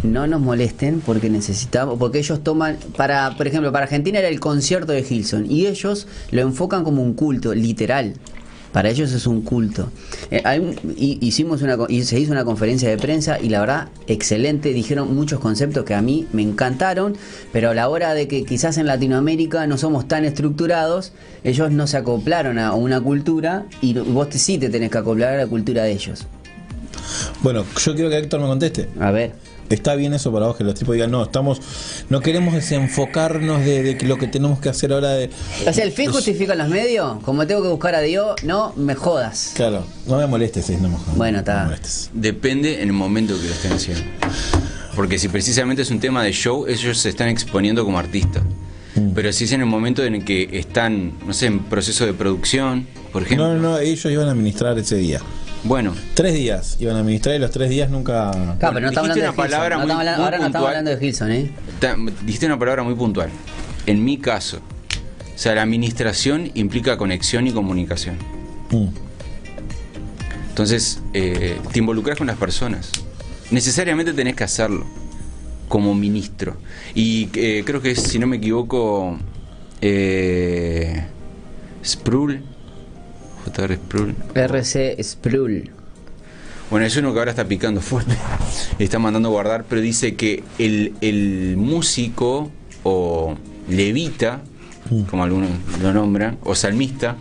no 0.02 0.26
nos 0.26 0.40
molesten 0.40 1.00
porque 1.00 1.30
necesitamos 1.30 1.98
porque 1.98 2.18
ellos 2.18 2.42
toman 2.42 2.76
para 2.96 3.36
por 3.36 3.46
ejemplo 3.46 3.72
para 3.72 3.84
Argentina 3.84 4.18
era 4.18 4.28
el 4.28 4.40
concierto 4.40 4.92
de 4.92 5.02
Gilson 5.02 5.50
y 5.50 5.66
ellos 5.66 6.06
lo 6.30 6.42
enfocan 6.42 6.84
como 6.84 7.02
un 7.02 7.14
culto 7.14 7.54
literal 7.54 8.14
para 8.74 8.90
ellos 8.90 9.12
es 9.12 9.28
un 9.28 9.42
culto. 9.42 9.88
Eh, 10.32 10.42
hay 10.44 10.76
hicimos 10.96 11.62
una 11.62 11.76
se 12.02 12.18
hizo 12.18 12.32
una 12.32 12.44
conferencia 12.44 12.90
de 12.90 12.98
prensa 12.98 13.38
y 13.40 13.48
la 13.48 13.60
verdad 13.60 13.88
excelente. 14.08 14.72
Dijeron 14.72 15.14
muchos 15.14 15.38
conceptos 15.38 15.84
que 15.84 15.94
a 15.94 16.02
mí 16.02 16.26
me 16.32 16.42
encantaron 16.42 17.16
pero 17.52 17.70
a 17.70 17.74
la 17.74 17.88
hora 17.88 18.14
de 18.14 18.26
que 18.26 18.44
quizás 18.44 18.76
en 18.76 18.86
Latinoamérica 18.86 19.68
no 19.68 19.78
somos 19.78 20.08
tan 20.08 20.24
estructurados 20.24 21.12
ellos 21.44 21.70
no 21.70 21.86
se 21.86 21.98
acoplaron 21.98 22.58
a 22.58 22.74
una 22.74 23.00
cultura 23.00 23.64
y 23.80 23.94
vos 23.94 24.28
te, 24.28 24.38
sí 24.38 24.58
te 24.58 24.68
tenés 24.68 24.90
que 24.90 24.98
acoplar 24.98 25.34
a 25.34 25.36
la 25.36 25.46
cultura 25.46 25.84
de 25.84 25.92
ellos. 25.92 26.26
Bueno, 27.42 27.64
yo 27.80 27.94
quiero 27.94 28.10
que 28.10 28.18
Héctor 28.18 28.40
me 28.40 28.48
conteste. 28.48 28.88
a 28.98 29.12
ver 29.12 29.43
¿Está 29.70 29.94
bien 29.94 30.12
eso 30.12 30.32
para 30.32 30.46
vos 30.46 30.56
que 30.56 30.64
los 30.64 30.74
tipos 30.74 30.94
digan, 30.94 31.10
no, 31.10 31.22
estamos, 31.22 31.60
no 32.10 32.20
queremos 32.20 32.54
desenfocarnos 32.54 33.64
de, 33.64 33.82
de 33.82 33.96
que 33.96 34.06
lo 34.06 34.18
que 34.18 34.26
tenemos 34.26 34.58
que 34.58 34.68
hacer 34.68 34.92
ahora 34.92 35.10
de. 35.10 35.30
O 35.66 35.72
sea, 35.72 35.84
el 35.84 35.92
fin 35.92 36.10
justifica 36.10 36.54
los 36.54 36.68
medios. 36.68 37.22
Como 37.22 37.46
tengo 37.46 37.62
que 37.62 37.68
buscar 37.68 37.94
a 37.94 38.00
Dios, 38.00 38.42
no 38.42 38.72
me 38.76 38.94
jodas. 38.94 39.52
Claro, 39.54 39.84
no 40.06 40.18
me 40.18 40.26
molestes, 40.26 40.68
eh, 40.70 40.78
no 40.80 40.88
me 40.88 40.96
jodas, 40.96 41.16
Bueno, 41.16 41.38
no 41.38 41.74
está. 41.74 41.78
Depende 42.12 42.82
en 42.82 42.88
el 42.88 42.92
momento 42.92 43.34
que 43.40 43.46
lo 43.46 43.52
estén 43.52 43.72
haciendo. 43.72 44.04
Porque 44.94 45.18
si 45.18 45.28
precisamente 45.28 45.82
es 45.82 45.90
un 45.90 45.98
tema 45.98 46.22
de 46.22 46.32
show, 46.32 46.66
ellos 46.66 46.98
se 46.98 47.08
están 47.08 47.28
exponiendo 47.28 47.84
como 47.84 47.98
artistas. 47.98 48.42
Mm. 48.94 49.10
Pero 49.14 49.32
si 49.32 49.44
es 49.44 49.52
en 49.52 49.60
el 49.60 49.66
momento 49.66 50.04
en 50.04 50.16
el 50.16 50.24
que 50.24 50.48
están, 50.52 51.14
no 51.26 51.32
sé, 51.32 51.46
en 51.46 51.60
proceso 51.64 52.06
de 52.06 52.12
producción, 52.12 52.86
por 53.12 53.22
ejemplo. 53.22 53.48
No, 53.48 53.54
no, 53.54 53.70
no, 53.70 53.78
ellos 53.78 54.04
iban 54.04 54.28
a 54.28 54.32
administrar 54.32 54.78
ese 54.78 54.96
día. 54.96 55.20
Bueno, 55.64 55.94
Tres 56.14 56.34
días 56.34 56.76
iban 56.78 56.96
a 56.96 57.00
administrar 57.00 57.34
y 57.36 57.38
los 57.38 57.50
tres 57.50 57.70
días 57.70 57.88
nunca. 57.90 58.30
Claro, 58.58 58.74
pero 58.74 58.80
no 58.80 58.88
estamos 58.88 59.10
hablando. 59.10 59.32
No 59.32 59.42
hablando- 59.42 59.86
muy 59.86 59.92
ahora 59.94 60.38
no 60.38 60.46
estamos 60.46 60.52
puntual. 60.52 60.66
hablando 60.66 60.90
de 60.90 60.98
Gilson, 60.98 61.32
¿eh? 61.32 61.50
dijiste 62.24 62.46
una 62.46 62.58
palabra 62.58 62.82
muy 62.82 62.94
puntual. 62.94 63.30
En 63.86 64.04
mi 64.04 64.18
caso, 64.18 64.58
o 64.58 65.38
sea, 65.38 65.54
la 65.54 65.62
administración 65.62 66.50
implica 66.54 66.96
conexión 66.98 67.46
y 67.46 67.52
comunicación. 67.52 68.16
Mm. 68.70 68.88
Entonces, 70.50 71.00
eh, 71.14 71.58
te 71.72 71.78
involucras 71.78 72.18
con 72.18 72.26
las 72.26 72.36
personas. 72.36 72.92
Necesariamente 73.50 74.12
tenés 74.12 74.36
que 74.36 74.44
hacerlo 74.44 74.84
como 75.68 75.94
ministro. 75.94 76.56
Y 76.94 77.28
eh, 77.34 77.62
creo 77.66 77.80
que 77.80 77.92
es, 77.92 78.02
si 78.02 78.18
no 78.18 78.26
me 78.26 78.36
equivoco, 78.36 79.18
eh, 79.80 81.04
Sproul, 81.84 82.42
J.R. 83.44 83.74
Sproul. 83.76 84.14
RC 84.34 84.96
Sproul. 85.02 85.70
Bueno, 86.70 86.86
es 86.86 86.96
uno 86.96 87.12
que 87.12 87.18
ahora 87.18 87.30
está 87.30 87.44
picando 87.46 87.80
fuerte, 87.80 88.14
está 88.78 88.98
mandando 88.98 89.28
a 89.28 89.32
guardar, 89.32 89.64
pero 89.68 89.80
dice 89.82 90.14
que 90.16 90.42
el, 90.58 90.94
el 91.00 91.56
músico 91.56 92.50
o 92.82 93.36
levita, 93.68 94.40
como 95.10 95.24
algunos 95.24 95.50
lo 95.82 95.92
nombran, 95.92 96.38
o 96.42 96.54
salmista, 96.54 97.16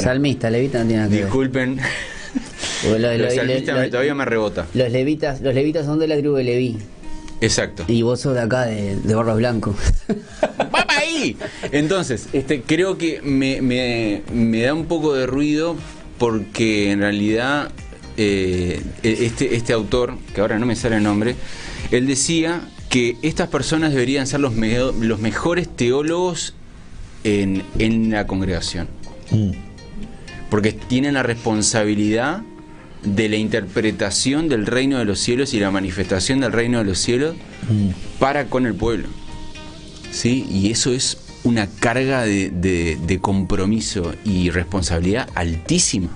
Salmista, 0.00 0.48
levita 0.48 0.78
no 0.80 0.86
tiene 0.86 1.02
nada 1.02 1.10
que 1.14 1.22
disculpen, 1.24 1.76
Porque 2.82 2.98
lo- 2.98 3.08
pero 3.08 3.24
lo- 3.24 3.30
salmista 3.30 3.72
lo- 3.72 3.78
me- 3.78 3.84
lo- 3.84 3.90
todavía 3.90 4.14
me 4.14 4.24
rebota. 4.24 4.66
Los 4.72 4.90
levitas, 4.90 5.40
los 5.42 5.54
levitas 5.54 5.84
son 5.84 5.98
de 5.98 6.06
la 6.08 6.16
tribu 6.16 6.34
de 6.36 6.44
Leví. 6.44 6.78
Exacto. 7.42 7.84
Y 7.88 8.00
vos 8.02 8.20
sos 8.20 8.34
de 8.34 8.40
acá, 8.40 8.62
de, 8.62 8.96
de 8.96 9.14
Barros 9.14 9.36
Blancos. 9.36 9.76
Entonces, 11.72 12.28
este, 12.32 12.62
creo 12.62 12.98
que 12.98 13.20
me, 13.22 13.60
me- 13.62 14.22
me 14.32 14.60
da 14.62 14.74
un 14.74 14.86
poco 14.86 15.14
de 15.14 15.26
ruido 15.26 15.76
porque 16.18 16.90
en 16.92 17.00
realidad 17.00 17.70
eh, 18.16 18.80
este, 19.02 19.54
este 19.56 19.72
autor, 19.72 20.16
que 20.34 20.40
ahora 20.40 20.58
no 20.58 20.66
me 20.66 20.76
sale 20.76 20.96
el 20.96 21.02
nombre, 21.02 21.34
él 21.90 22.06
decía 22.06 22.60
que 22.88 23.16
estas 23.22 23.48
personas 23.48 23.92
deberían 23.92 24.26
ser 24.26 24.40
los, 24.40 24.52
me- 24.54 24.76
los 25.00 25.18
mejores 25.20 25.68
teólogos 25.74 26.54
en, 27.24 27.62
en 27.78 28.10
la 28.10 28.26
congregación. 28.26 28.88
Mm. 29.30 29.50
Porque 30.50 30.72
tienen 30.72 31.14
la 31.14 31.22
responsabilidad 31.22 32.42
de 33.02 33.28
la 33.28 33.36
interpretación 33.36 34.48
del 34.48 34.66
reino 34.66 34.98
de 34.98 35.04
los 35.06 35.18
cielos 35.18 35.54
y 35.54 35.60
la 35.60 35.70
manifestación 35.70 36.40
del 36.40 36.52
reino 36.52 36.78
de 36.78 36.84
los 36.84 36.98
cielos 36.98 37.34
Mm. 37.70 37.88
para 38.18 38.46
con 38.46 38.66
el 38.66 38.74
pueblo. 38.74 39.08
¿Sí? 40.12 40.46
Y 40.48 40.70
eso 40.70 40.92
es 40.92 41.18
una 41.42 41.66
carga 41.66 42.22
de, 42.22 42.50
de- 42.50 42.96
de 43.04 43.18
compromiso 43.18 44.14
y 44.24 44.50
responsabilidad 44.50 45.28
altísima. 45.34 46.10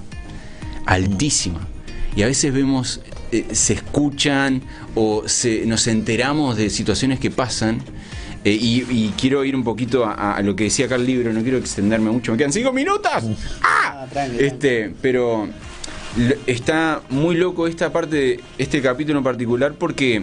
Altísima. 0.85 1.67
Y 2.15 2.23
a 2.23 2.27
veces 2.27 2.53
vemos, 2.53 3.01
eh, 3.33 3.47
se 3.53 3.73
escuchan 3.75 4.63
o 4.95 5.25
se, 5.27 5.67
nos 5.67 5.87
enteramos 5.89 6.57
de 6.57 6.71
situaciones 6.71 7.19
que 7.19 7.31
pasan. 7.31 7.81
eh, 8.45 8.53
y, 8.53 8.83
y 8.89 9.13
quiero 9.19 9.45
ir 9.45 9.57
un 9.57 9.65
poquito 9.65 10.05
a, 10.05 10.37
a 10.37 10.43
lo 10.43 10.55
que 10.55 10.65
decía 10.65 10.87
acá 10.87 10.95
el 10.95 11.05
libro, 11.07 11.33
no 11.33 11.43
quiero 11.43 11.59
extenderme 11.59 12.11
mucho, 12.11 12.31
me 12.33 12.39
quedan 12.39 12.53
cinco 12.53 12.73
minutos. 12.73 13.11
¡Ah! 13.63 14.07
Este, 14.39 14.95
pero 15.03 15.49
está 16.47 17.03
muy 17.11 17.35
loco 17.37 17.67
esta 17.67 17.93
parte, 17.93 18.17
de 18.17 18.41
este 18.59 18.81
capítulo 18.81 19.19
en 19.19 19.25
particular, 19.25 19.75
porque 19.75 20.23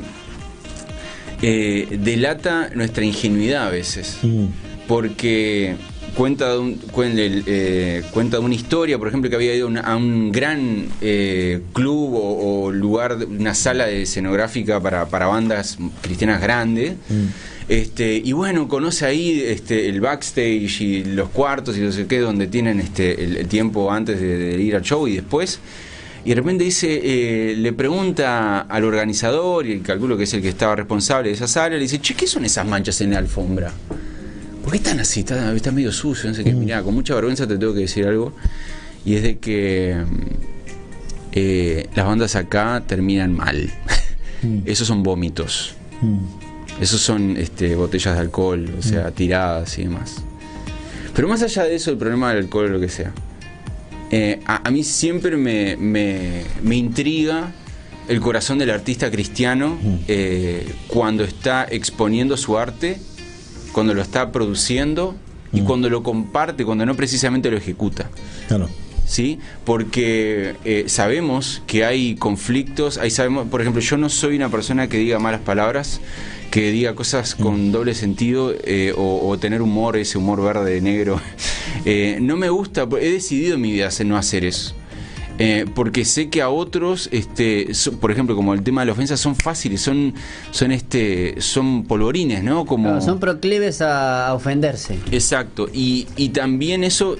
eh, 1.43 1.97
delata 2.01 2.71
nuestra 2.73 3.05
ingenuidad 3.05 3.67
a 3.67 3.69
veces. 3.69 4.17
Mm. 4.23 4.45
Porque 4.87 5.75
cuenta 6.15 6.51
de, 6.53 6.59
un- 6.59 6.79
eh, 7.47 8.03
cuenta 8.11 8.37
de 8.37 8.43
una 8.43 8.53
historia, 8.55 8.97
por 8.99 9.07
ejemplo, 9.07 9.29
que 9.29 9.35
había 9.35 9.55
ido 9.55 9.65
a 9.67 9.69
un- 9.69 9.77
a 9.77 9.95
un 9.95 10.31
gran 10.31 10.85
eh, 11.01 11.61
club 11.73 12.13
o, 12.15 12.63
o 12.65 12.71
lugar, 12.71 13.17
una 13.27 13.53
sala 13.55 13.85
de 13.87 14.03
escenográfica 14.03 14.79
para, 14.81 15.07
para 15.07 15.27
bandas 15.27 15.77
cristianas 16.01 16.41
grandes. 16.41 16.93
Este, 17.69 18.17
y 18.23 18.33
bueno, 18.33 18.67
conoce 18.67 19.05
ahí 19.05 19.41
este, 19.45 19.87
el 19.87 20.01
backstage 20.01 20.81
y 20.81 21.03
los 21.05 21.29
cuartos 21.29 21.77
y 21.77 21.81
no 21.81 21.91
sé 21.93 22.07
qué, 22.07 22.19
donde 22.19 22.47
tienen 22.47 22.79
este, 22.81 23.23
el, 23.23 23.37
el 23.37 23.47
tiempo 23.47 23.89
antes 23.91 24.19
de, 24.19 24.37
de 24.37 24.61
ir 24.61 24.75
al 24.75 24.81
show 24.81 25.07
y 25.07 25.15
después. 25.15 25.59
Y 26.25 26.29
de 26.29 26.35
repente 26.35 26.63
dice, 26.63 27.01
eh, 27.03 27.55
le 27.55 27.73
pregunta 27.73 28.61
al 28.61 28.85
organizador, 28.85 29.67
y 29.67 29.79
calculo 29.81 30.15
que 30.17 30.23
es 30.23 30.33
el 30.33 30.41
que 30.41 30.49
estaba 30.49 30.75
responsable 30.75 31.29
de 31.29 31.35
esa 31.35 31.47
sala, 31.47 31.75
le 31.75 31.81
dice, 31.81 31.99
che, 31.99 32.15
¿qué 32.15 32.27
son 32.27 32.45
esas 32.45 32.65
manchas 32.65 33.01
en 33.01 33.11
la 33.11 33.17
alfombra? 33.17 33.71
¿Por 34.63 34.71
qué 34.71 34.77
están 34.77 35.01
así? 35.01 35.21
Está, 35.21 35.53
está 35.53 35.71
medio 35.71 35.91
sucio, 35.91 36.29
no 36.29 36.35
sé 36.35 36.45
qué. 36.45 36.53
Mirá, 36.53 36.81
con 36.81 36.93
mucha 36.93 37.13
vergüenza 37.13 37.45
te 37.45 37.57
tengo 37.57 37.73
que 37.73 37.81
decir 37.81 38.07
algo. 38.07 38.33
Y 39.03 39.15
es 39.15 39.23
de 39.23 39.37
que 39.37 39.97
mm, 39.97 40.53
eh, 41.33 41.89
las 41.93 42.05
bandas 42.05 42.37
acá 42.37 42.81
terminan 42.87 43.33
mal. 43.35 43.69
Esos 44.65 44.87
son 44.87 45.03
vómitos. 45.03 45.75
Mm. 46.01 46.81
Esos 46.81 47.01
son 47.01 47.35
este, 47.35 47.75
botellas 47.75 48.15
de 48.15 48.21
alcohol, 48.21 48.73
o 48.79 48.81
sea, 48.81 49.11
tiradas 49.11 49.77
y 49.77 49.83
demás. 49.83 50.23
Pero 51.13 51.27
más 51.27 51.41
allá 51.43 51.63
de 51.63 51.75
eso, 51.75 51.91
el 51.91 51.97
problema 51.97 52.29
del 52.29 52.45
alcohol 52.45 52.65
o 52.65 52.69
lo 52.69 52.79
que 52.79 52.89
sea. 52.89 53.11
Eh, 54.15 54.39
a, 54.45 54.67
a 54.67 54.71
mí 54.71 54.83
siempre 54.83 55.37
me, 55.37 55.75
me- 55.77 56.43
me 56.61 56.75
intriga 56.75 57.51
el 58.07 58.19
corazón 58.19 58.57
del 58.59 58.69
artista 58.69 59.09
cristiano 59.09 59.77
eh, 60.07 60.71
cuando 60.87 61.23
está 61.23 61.65
exponiendo 61.69 62.35
su 62.37 62.57
arte, 62.57 62.97
cuando 63.71 63.93
lo 63.93 64.01
está 64.01 64.31
produciendo 64.31 65.15
y 65.51 65.61
cuando 65.61 65.89
lo 65.89 66.01
comparte, 66.03 66.65
cuando 66.65 66.85
no 66.85 66.95
precisamente 66.95 67.49
lo 67.49 67.57
ejecuta. 67.57 68.09
Claro. 68.47 68.69
¿Sí? 69.05 69.39
Porque 69.65 70.55
eh, 70.65 70.85
sabemos 70.87 71.61
que 71.67 71.85
hay 71.85 72.15
conflictos, 72.15 72.97
ahí 72.97 73.09
sabemos, 73.09 73.47
por 73.49 73.61
ejemplo, 73.61 73.81
yo 73.81 73.97
no 73.97 74.09
soy 74.09 74.35
una 74.35 74.49
persona 74.49 74.87
que 74.87 74.97
diga 74.97 75.19
malas 75.19 75.41
palabras, 75.41 76.01
que 76.51 76.71
diga 76.71 76.93
cosas 76.95 77.33
con 77.35 77.71
doble 77.71 77.95
sentido 77.95 78.53
eh, 78.65 78.93
o, 78.95 79.27
o 79.27 79.37
tener 79.39 79.61
humor, 79.61 79.97
ese 79.97 80.17
humor 80.17 80.41
verde, 80.41 80.79
negro. 80.81 81.19
Eh, 81.85 82.19
no 82.21 82.37
me 82.37 82.49
gusta, 82.49 82.87
he 83.01 83.11
decidido 83.11 83.55
en 83.55 83.61
mi 83.61 83.71
vida 83.73 83.87
hacer- 83.87 84.05
no 84.05 84.15
hacer 84.15 84.45
eso. 84.45 84.73
Eh, 85.39 85.65
porque 85.73 86.05
sé 86.05 86.29
que 86.29 86.41
a 86.41 86.47
otros, 86.49 87.09
este, 87.11 87.73
so- 87.73 87.93
por 87.99 88.11
ejemplo, 88.11 88.35
como 88.35 88.53
el 88.53 88.61
tema 88.61 88.81
de 88.81 88.85
la 88.85 88.91
ofensa, 88.93 89.17
son 89.17 89.35
fáciles, 89.35 89.81
son, 89.81 90.13
son 90.51 90.71
este, 90.71 91.35
son 91.41 91.83
polvorines, 91.85 92.43
¿no? 92.43 92.65
Como 92.65 92.89
Claro, 92.89 93.01
son 93.01 93.19
proclives 93.19 93.81
a, 93.81 94.27
a 94.27 94.33
ofenderse. 94.35 94.97
Exacto, 95.11 95.67
y, 95.73 96.07
y 96.15 96.29
también 96.29 96.83
eso, 96.85 97.17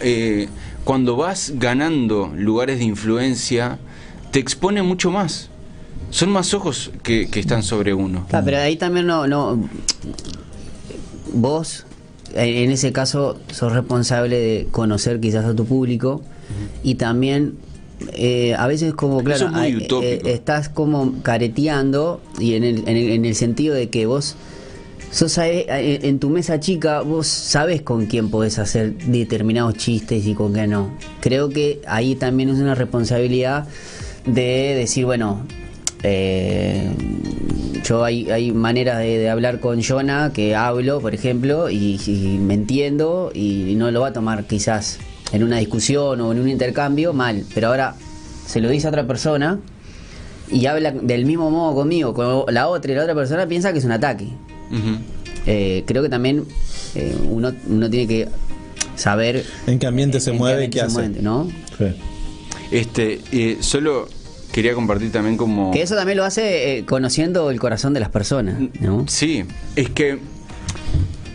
eh, 0.00 0.48
cuando 0.86 1.16
vas 1.16 1.54
ganando 1.56 2.32
lugares 2.36 2.78
de 2.78 2.84
influencia, 2.84 3.80
te 4.30 4.38
expone 4.38 4.84
mucho 4.84 5.10
más. 5.10 5.50
Son 6.10 6.30
más 6.30 6.54
ojos 6.54 6.92
que, 7.02 7.28
que 7.28 7.40
están 7.40 7.64
sobre 7.64 7.92
uno. 7.92 8.24
Ah, 8.30 8.40
pero 8.44 8.58
ahí 8.58 8.76
también 8.76 9.04
no, 9.08 9.26
no. 9.26 9.68
Vos, 11.32 11.86
en 12.34 12.70
ese 12.70 12.92
caso, 12.92 13.36
sos 13.50 13.72
responsable 13.72 14.38
de 14.38 14.68
conocer 14.70 15.18
quizás 15.18 15.44
a 15.44 15.56
tu 15.56 15.64
público 15.64 16.22
y 16.84 16.94
también. 16.94 17.54
eh, 18.12 18.54
a 18.56 18.68
veces 18.68 18.94
como 18.94 19.24
claro 19.24 19.50
es 19.62 19.90
eh, 19.90 20.20
estás 20.26 20.68
como 20.68 21.20
careteando 21.22 22.20
y 22.38 22.54
en 22.54 22.62
el, 22.62 22.78
en 22.86 22.96
el, 22.96 23.10
en 23.10 23.24
el 23.24 23.34
sentido 23.34 23.74
de 23.74 23.88
que 23.88 24.06
vos 24.06 24.36
sos 25.16 25.38
eh, 25.38 25.66
en 26.02 26.18
tu 26.18 26.28
mesa 26.28 26.60
chica 26.60 27.00
vos 27.00 27.26
sabés 27.26 27.80
con 27.80 28.04
quién 28.04 28.30
podés 28.30 28.58
hacer 28.58 28.92
determinados 28.98 29.74
chistes 29.74 30.26
y 30.26 30.34
con 30.34 30.52
qué 30.52 30.66
no 30.66 30.90
creo 31.20 31.48
que 31.48 31.80
ahí 31.86 32.16
también 32.16 32.50
es 32.50 32.58
una 32.58 32.74
responsabilidad 32.74 33.66
de 34.26 34.74
decir 34.76 35.06
bueno 35.06 35.46
eh, 36.02 36.92
yo 37.82 38.04
hay, 38.04 38.30
hay 38.30 38.52
maneras 38.52 38.98
de, 38.98 39.16
de 39.16 39.30
hablar 39.30 39.60
con 39.60 39.82
Jonah 39.82 40.32
que 40.32 40.54
hablo, 40.54 41.00
por 41.00 41.14
ejemplo, 41.14 41.70
y, 41.70 42.00
y 42.06 42.38
me 42.38 42.54
entiendo 42.54 43.30
y 43.32 43.74
no 43.76 43.90
lo 43.90 44.02
va 44.02 44.08
a 44.08 44.12
tomar 44.12 44.44
quizás 44.44 44.98
en 45.32 45.42
una 45.42 45.58
discusión 45.58 46.20
o 46.20 46.32
en 46.32 46.40
un 46.40 46.48
intercambio 46.48 47.12
mal, 47.12 47.44
pero 47.54 47.68
ahora 47.68 47.94
se 48.46 48.60
lo 48.60 48.68
dice 48.68 48.86
a 48.86 48.90
otra 48.90 49.06
persona 49.06 49.58
y 50.50 50.66
habla 50.66 50.92
del 50.92 51.24
mismo 51.24 51.50
modo 51.50 51.74
conmigo, 51.74 52.12
con 52.12 52.52
la 52.52 52.68
otra 52.68 52.92
y 52.92 52.94
la 52.94 53.02
otra 53.02 53.14
persona 53.14 53.46
piensa 53.46 53.72
que 53.72 53.78
es 53.78 53.84
un 53.84 53.92
ataque. 53.92 54.28
Eh, 55.46 55.84
creo 55.86 56.02
que 56.02 56.08
también 56.08 56.44
eh, 56.94 57.16
uno, 57.30 57.52
uno 57.68 57.88
tiene 57.90 58.06
que 58.08 58.28
saber 58.96 59.44
¿En 59.66 59.78
qué 59.78 59.86
ambiente 59.86 60.20
se 60.20 60.30
en 60.30 60.38
mueve 60.38 60.62
y 60.62 60.64
ambiente 60.64 60.78
qué 60.78 60.84
hace? 60.84 61.08
mueve, 61.08 61.22
¿no? 61.22 61.48
Sí. 61.78 61.84
Este, 62.70 63.20
eh, 63.32 63.58
solo 63.60 64.08
quería 64.52 64.74
compartir 64.74 65.12
también 65.12 65.36
como... 65.36 65.70
Que 65.70 65.82
eso 65.82 65.94
también 65.94 66.18
lo 66.18 66.24
hace 66.24 66.78
eh, 66.78 66.84
conociendo 66.84 67.50
el 67.50 67.60
corazón 67.60 67.92
de 67.94 68.00
las 68.00 68.08
personas, 68.08 68.56
¿no? 68.80 69.04
Sí, 69.06 69.44
es 69.76 69.90
que 69.90 70.18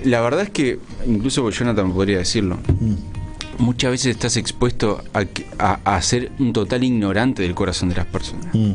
la 0.04 0.22
verdad 0.22 0.42
es 0.42 0.50
que, 0.50 0.80
incluso 1.06 1.48
Jonathan 1.52 1.94
podría 1.94 2.18
decirlo, 2.18 2.58
muchas 3.60 3.92
veces 3.92 4.08
estás 4.08 4.38
expuesto 4.38 5.04
a, 5.60 5.74
a 5.86 6.02
ser 6.02 6.32
un 6.40 6.52
total 6.52 6.84
ignorante 6.84 7.44
del 7.44 7.54
corazón 7.54 7.90
de 7.90 7.96
las 7.96 8.08
personas. 8.08 8.54
Mm. 8.54 8.74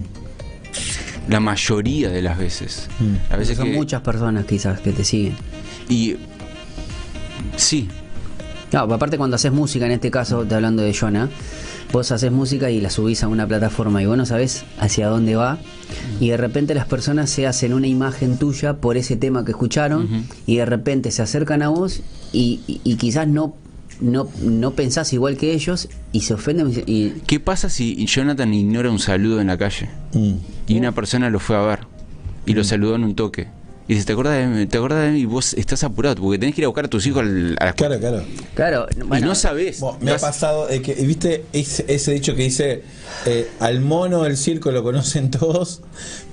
La 1.28 1.40
mayoría 1.40 2.08
de 2.10 2.22
las 2.22 2.38
veces. 2.38 2.88
Mm. 3.00 3.32
A 3.32 3.36
veces 3.36 3.56
Son 3.56 3.66
que- 3.66 3.74
muchas 3.74 4.00
personas 4.02 4.44
quizás 4.46 4.80
que 4.80 4.92
te 4.92 5.04
siguen. 5.04 5.34
Y 5.88 6.16
sí, 7.56 7.88
No, 8.72 8.80
aparte 8.80 9.16
cuando 9.16 9.36
haces 9.36 9.52
música, 9.52 9.86
en 9.86 9.92
este 9.92 10.10
caso, 10.10 10.44
te 10.44 10.54
hablando 10.56 10.82
de 10.82 10.92
Jonah, 10.92 11.28
vos 11.92 12.10
haces 12.10 12.32
música 12.32 12.68
y 12.68 12.80
la 12.80 12.90
subís 12.90 13.22
a 13.22 13.28
una 13.28 13.46
plataforma 13.46 14.02
y 14.02 14.06
vos 14.06 14.16
no 14.16 14.26
sabés 14.26 14.64
hacia 14.80 15.06
dónde 15.06 15.36
va 15.36 15.58
y 16.20 16.30
de 16.30 16.36
repente 16.36 16.74
las 16.74 16.84
personas 16.86 17.30
se 17.30 17.46
hacen 17.46 17.72
una 17.72 17.86
imagen 17.86 18.38
tuya 18.38 18.74
por 18.78 18.96
ese 18.96 19.14
tema 19.16 19.44
que 19.44 19.52
escucharon 19.52 20.26
y 20.48 20.56
de 20.56 20.66
repente 20.66 21.12
se 21.12 21.22
acercan 21.22 21.62
a 21.62 21.68
vos 21.68 22.00
y, 22.32 22.60
y- 22.66 22.80
y 22.82 22.96
quizás 22.96 23.28
no, 23.28 23.54
no, 24.00 24.28
no 24.42 24.72
pensás 24.72 25.12
igual 25.12 25.36
que 25.36 25.52
ellos 25.52 25.88
y 26.12 26.20
se 26.20 26.34
ofenden 26.34 26.72
y 26.86 27.10
¿qué 27.26 27.40
pasa 27.40 27.68
si 27.70 28.04
Jonathan 28.06 28.52
ignora 28.54 28.90
un 28.90 28.98
saludo 28.98 29.40
en 29.40 29.46
la 29.48 29.58
calle 29.58 29.88
Mm. 30.12 30.34
y 30.68 30.78
una 30.78 30.92
persona 30.92 31.30
lo 31.30 31.38
fue 31.40 31.56
a 31.56 31.60
ver 31.60 31.80
y 32.46 32.54
lo 32.54 32.64
saludó 32.64 32.94
en 32.96 33.04
un 33.04 33.14
toque? 33.14 33.48
Y 33.88 33.94
dice, 33.94 34.06
¿te 34.06 34.12
acuerdas 34.14 34.34
de 34.38 34.46
mí? 34.46 34.66
¿Te 34.66 34.78
de 34.80 35.10
mí? 35.12 35.20
Y 35.20 35.24
vos 35.26 35.54
estás 35.54 35.84
apurado 35.84 36.16
porque 36.16 36.38
tenés 36.38 36.54
que 36.56 36.62
ir 36.62 36.64
a 36.64 36.68
buscar 36.68 36.86
a 36.86 36.88
tus 36.88 37.06
hijos 37.06 37.22
al- 37.22 37.56
a 37.60 37.64
la 37.66 37.70
escuela. 37.70 37.98
Claro, 37.98 38.16
claro. 38.20 38.24
claro, 38.54 38.86
y 38.96 39.00
bueno, 39.04 39.26
no 39.28 39.34
sabés. 39.36 39.78
Bueno, 39.78 39.98
me 40.00 40.10
ha 40.10 40.18
pasado, 40.18 40.68
eh, 40.68 40.82
que, 40.82 40.94
¿viste 40.94 41.44
ese, 41.52 41.84
ese 41.88 42.12
dicho 42.12 42.34
que 42.34 42.42
dice, 42.42 42.82
eh, 43.26 43.48
al 43.60 43.80
mono 43.80 44.24
del 44.24 44.36
circo 44.36 44.72
lo 44.72 44.82
conocen 44.82 45.30
todos, 45.30 45.82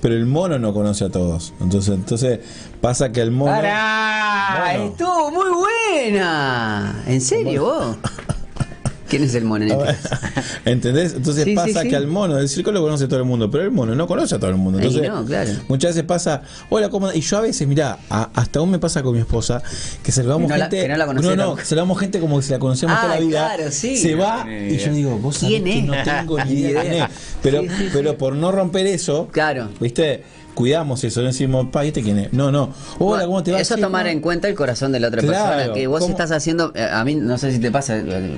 pero 0.02 0.16
el 0.16 0.26
mono 0.26 0.58
no 0.58 0.74
conoce 0.74 1.06
a 1.06 1.10
todos? 1.10 1.54
Entonces, 1.62 1.94
entonces 1.94 2.39
pasa 2.82 3.12
que 3.12 3.22
el 3.22 3.30
mono... 3.30 3.52
¡Pará! 3.52 4.74
Mono. 4.74 4.86
¡Estuvo 4.89 5.32
muy 5.32 5.66
buena! 6.02 7.04
¿En 7.06 7.22
serio 7.22 7.66
vos? 7.66 7.98
¿Quién 9.13 9.23
es 9.26 9.36
el 9.36 9.45
mono 9.45 9.65
en 9.65 9.71
este 9.71 9.84
caso? 9.86 10.10
¿Entendés? 10.65 11.13
Entonces 11.13 11.43
Sí, 11.43 11.54
pasa 11.56 11.82
sí. 11.84 11.89
que 11.89 11.95
al 11.95 12.08
mono 12.08 12.36
del 12.36 12.49
circo 12.49 12.71
lo 12.71 12.82
conoce 12.82 13.08
todo 13.08 13.19
el 13.19 13.26
mundo, 13.26 13.49
pero 13.52 13.63
el 13.63 13.71
mono 13.71 13.93
no 13.95 14.08
conoce 14.08 14.36
a 14.36 14.39
todo 14.39 14.49
el 14.49 14.56
mundo. 14.58 14.80
Entonces, 14.80 15.08
no, 15.10 15.26
claro. 15.26 15.52
muchas 15.67 15.91
veces 15.91 16.04
pasa, 16.04 16.41
hola, 16.69 16.89
¿cómo 16.89 17.08
andás?" 17.08 17.17
Y 17.17 17.21
yo 17.21 17.38
a 17.38 17.41
veces, 17.41 17.67
mirá, 17.67 17.99
a- 18.10 18.30
hasta 18.34 18.60
aún 18.60 18.71
me 18.71 18.80
pasa 18.80 19.04
con 19.04 19.13
mi 19.13 19.19
esposa, 19.19 19.62
que 20.02 20.12
saludamos 20.12 20.49
no 20.49 20.56
la- 20.58 20.65
gente. 20.65 20.82
que 20.82 20.88
no 20.88 20.97
la 20.97 21.06
no, 21.06 21.13
nunca. 21.13 21.62
que 21.62 21.65
saludamos 21.67 21.99
gente 21.99 22.19
como 22.19 22.41
si 22.41 22.52
la 22.52 22.60
conocemos 22.60 22.95
Ah, 22.97 23.02
toda 23.04 23.15
la 23.15 23.21
vida. 23.21 23.54
claro, 23.56 23.71
sí. 23.71 23.97
Se 23.97 24.15
va 24.15 24.43
No 24.45 24.52
y 24.52 24.78
yo 24.78 24.91
digo, 24.93 25.17
vos 25.19 25.38
sabés 25.38 25.62
¿Quién 25.62 25.63
que 25.65 25.80
es? 25.80 25.86
no 25.86 25.93
tengo 26.04 26.38
ni 26.45 26.52
idea 26.54 26.82
quién 26.82 26.93
idea. 26.93 27.06
es. 27.06 27.12
Pero, 27.41 27.62
Sí, 27.62 27.67
sí, 27.78 27.89
pero 27.93 28.12
sí. 28.12 28.15
por 28.17 28.36
no 28.36 28.52
romper 28.52 28.88
eso, 28.88 29.28
Claro. 29.32 29.69
¿viste? 29.80 30.23
Cuidamos 30.54 31.04
eso, 31.04 31.22
no 31.22 31.28
decimos, 31.28 31.68
pa, 31.72 31.84
¿este 31.84 32.04
quién 32.04 32.20
es? 32.20 32.32
No, 32.34 32.52
no. 32.52 32.72
Hola, 33.00 33.26
¿cómo 33.26 33.42
te 33.42 33.52
va? 33.52 33.60
Eso 33.60 33.76
tomar 33.76 34.06
en 34.06 34.20
cuenta 34.20 34.48
el 34.48 34.54
corazón 34.54 34.92
de 34.92 35.00
la 35.00 35.08
otra 35.08 35.22
Claro, 35.22 35.56
persona. 35.56 35.74
Que 35.74 35.88
vos 35.88 36.00
¿cómo? 36.02 36.12
estás 36.12 36.30
haciendo. 36.32 36.72
eh, 36.76 36.88
A 36.92 37.04
mí 37.04 37.16
no 37.16 37.39
sé 37.39 37.52
si 37.52 37.58
te 37.60 37.72
pasa. 37.72 37.98
eh, 37.98 38.36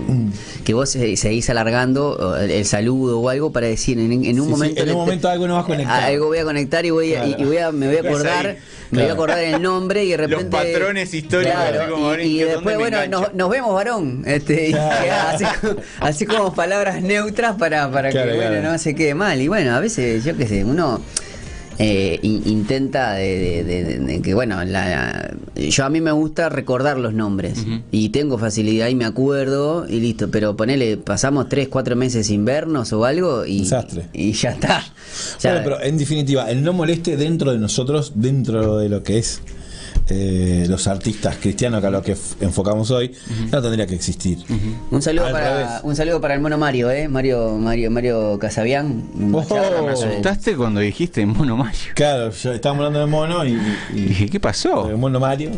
Que 0.63 0.73
vos 0.73 0.89
se- 0.89 1.17
seguís 1.17 1.49
alargando 1.49 2.37
eh, 2.39 2.59
el, 2.59 2.65
saludo 2.65 3.19
o 3.19 3.27
algo 3.29 3.51
para 3.51 3.67
decir 3.67 3.99
en, 3.99 4.11
en 4.13 4.19
un 4.19 4.25
Sí, 4.25 4.31
sí, 4.45 4.49
momento. 4.49 4.81
en 4.83 4.89
un 4.91 4.95
momento 4.95 5.27
algo 5.29 5.45
no 5.47 5.55
vas 5.55 5.65
a 5.65 5.67
conectar. 5.67 6.03
Algo 6.05 6.27
voy 6.27 6.37
a 6.37 6.43
conectar 6.45 6.85
y, 6.85 6.89
voy 6.91 7.13
a, 7.15 7.25
y- 7.27 7.35
y 7.37 7.43
voy 7.43 7.57
a, 7.57 7.71
me 7.73 7.87
voy 7.87 7.97
a 7.97 7.99
Claro. 7.99 8.15
acordar. 8.15 8.45
Me 8.45 8.51
voy 8.51 8.57
a 8.57 9.05
Claro. 9.07 9.13
acordar 9.13 9.39
el 9.39 9.61
nombre 9.61 10.05
y 10.05 10.09
de 10.11 10.17
Los 10.17 10.29
repente. 10.29 10.55
patrones 10.57 11.13
históricos, 11.13 11.55
así 11.57 11.91
como, 11.91 12.15
y, 12.15 12.21
y 12.21 12.39
¿dónde 12.39 12.53
después, 12.53 12.77
bueno, 12.77 13.07
nos, 13.07 13.33
nos 13.33 13.49
vemos, 13.49 13.73
varón. 13.73 14.23
Este, 14.25 14.69
y 14.69 14.71
Claro. 14.71 15.11
así, 15.33 15.45
como, 15.59 15.75
así 15.99 16.25
como 16.25 16.53
palabras 16.53 17.01
neutras 17.01 17.55
para, 17.57 17.91
para 17.91 18.09
Claro, 18.11 18.29
que 18.31 18.35
bueno, 18.37 18.51
claro. 18.51 18.71
no 18.71 18.77
se 18.77 18.95
quede 18.95 19.15
mal. 19.15 19.41
Y 19.41 19.49
bueno, 19.49 19.75
a 19.75 19.81
veces, 19.81 20.23
yo 20.23 20.37
qué 20.37 20.47
sé, 20.47 20.63
uno 20.63 21.01
eh, 21.79 22.19
in- 22.21 22.41
intenta 22.45 23.13
de, 23.13 23.39
de- 23.39 23.63
de- 23.63 23.83
de- 23.83 23.99
de 23.99 24.21
que 24.21 24.33
bueno 24.33 24.63
la, 24.63 25.33
yo 25.55 25.85
a 25.85 25.89
mí 25.89 25.99
me 26.01 26.11
gusta 26.11 26.49
recordar 26.49 26.97
los 26.97 27.13
nombres 27.13 27.65
y 27.91 28.09
tengo 28.09 28.37
facilidad 28.37 28.87
y 28.87 28.95
me 28.95 29.05
acuerdo 29.05 29.85
y 29.89 29.99
listo 29.99 30.29
pero 30.31 30.55
ponele 30.55 30.97
pasamos 30.97 31.49
tres 31.49 31.67
cuatro 31.67 31.95
meses 31.95 32.27
sin 32.27 32.45
vernos 32.45 32.93
o 32.93 33.03
algo 33.05 33.45
y, 33.45 33.59
Desastre. 33.61 34.07
y 34.13 34.31
ya 34.33 34.51
está 34.51 34.83
Ya- 35.41 35.51
Bueno, 35.51 35.63
pero 35.63 35.81
en 35.81 35.97
definitiva, 35.97 36.49
el 36.49 36.63
no 36.63 36.73
moleste 36.73 37.15
dentro 37.17 37.51
de 37.51 37.57
nosotros, 37.59 38.13
dentro 38.15 38.77
de 38.77 38.89
lo 38.89 39.03
que 39.03 39.17
es 39.17 39.41
eh, 40.09 40.65
los 40.69 40.87
artistas 40.87 41.37
cristianos, 41.41 41.81
que 41.81 41.87
a 41.87 41.89
lo 41.89 42.01
que 42.03 42.15
enfocamos 42.41 42.91
hoy, 42.91 43.11
no 43.51 43.61
tendría 43.61 43.87
que 43.87 43.95
existir. 43.95 44.37
un 44.91 45.01
saludo 45.01 45.25
Al 45.25 45.31
para 45.31 45.57
revés. 45.57 45.71
un 45.83 45.95
saludo 45.95 46.21
para 46.21 46.35
el 46.35 46.41
mono 46.41 46.57
Mario 46.57 46.91
eh 46.91 47.07
Mario 47.07 47.57
Mario 47.57 47.89
Mario 47.91 48.37
Casabián 48.39 49.09
un 49.15 49.33
Oh, 49.35 49.43
me 49.83 49.89
eh, 49.89 49.93
asustaste 49.93 50.55
cuando 50.55 50.79
dijiste 50.79 51.25
mono 51.25 51.57
Mario. 51.57 51.79
Claro, 51.95 52.31
yo, 52.31 52.53
estábamos 52.53 52.85
hablando 52.85 52.99
de 52.99 53.05
mono 53.07 53.45
y, 53.45 53.53
y- 53.53 53.77
Y 53.95 54.01
dije, 54.09 54.29
¿qué 54.29 54.39
pasó? 54.39 54.87
de 54.87 54.95
mono 54.95 55.19
Mario. 55.19 55.51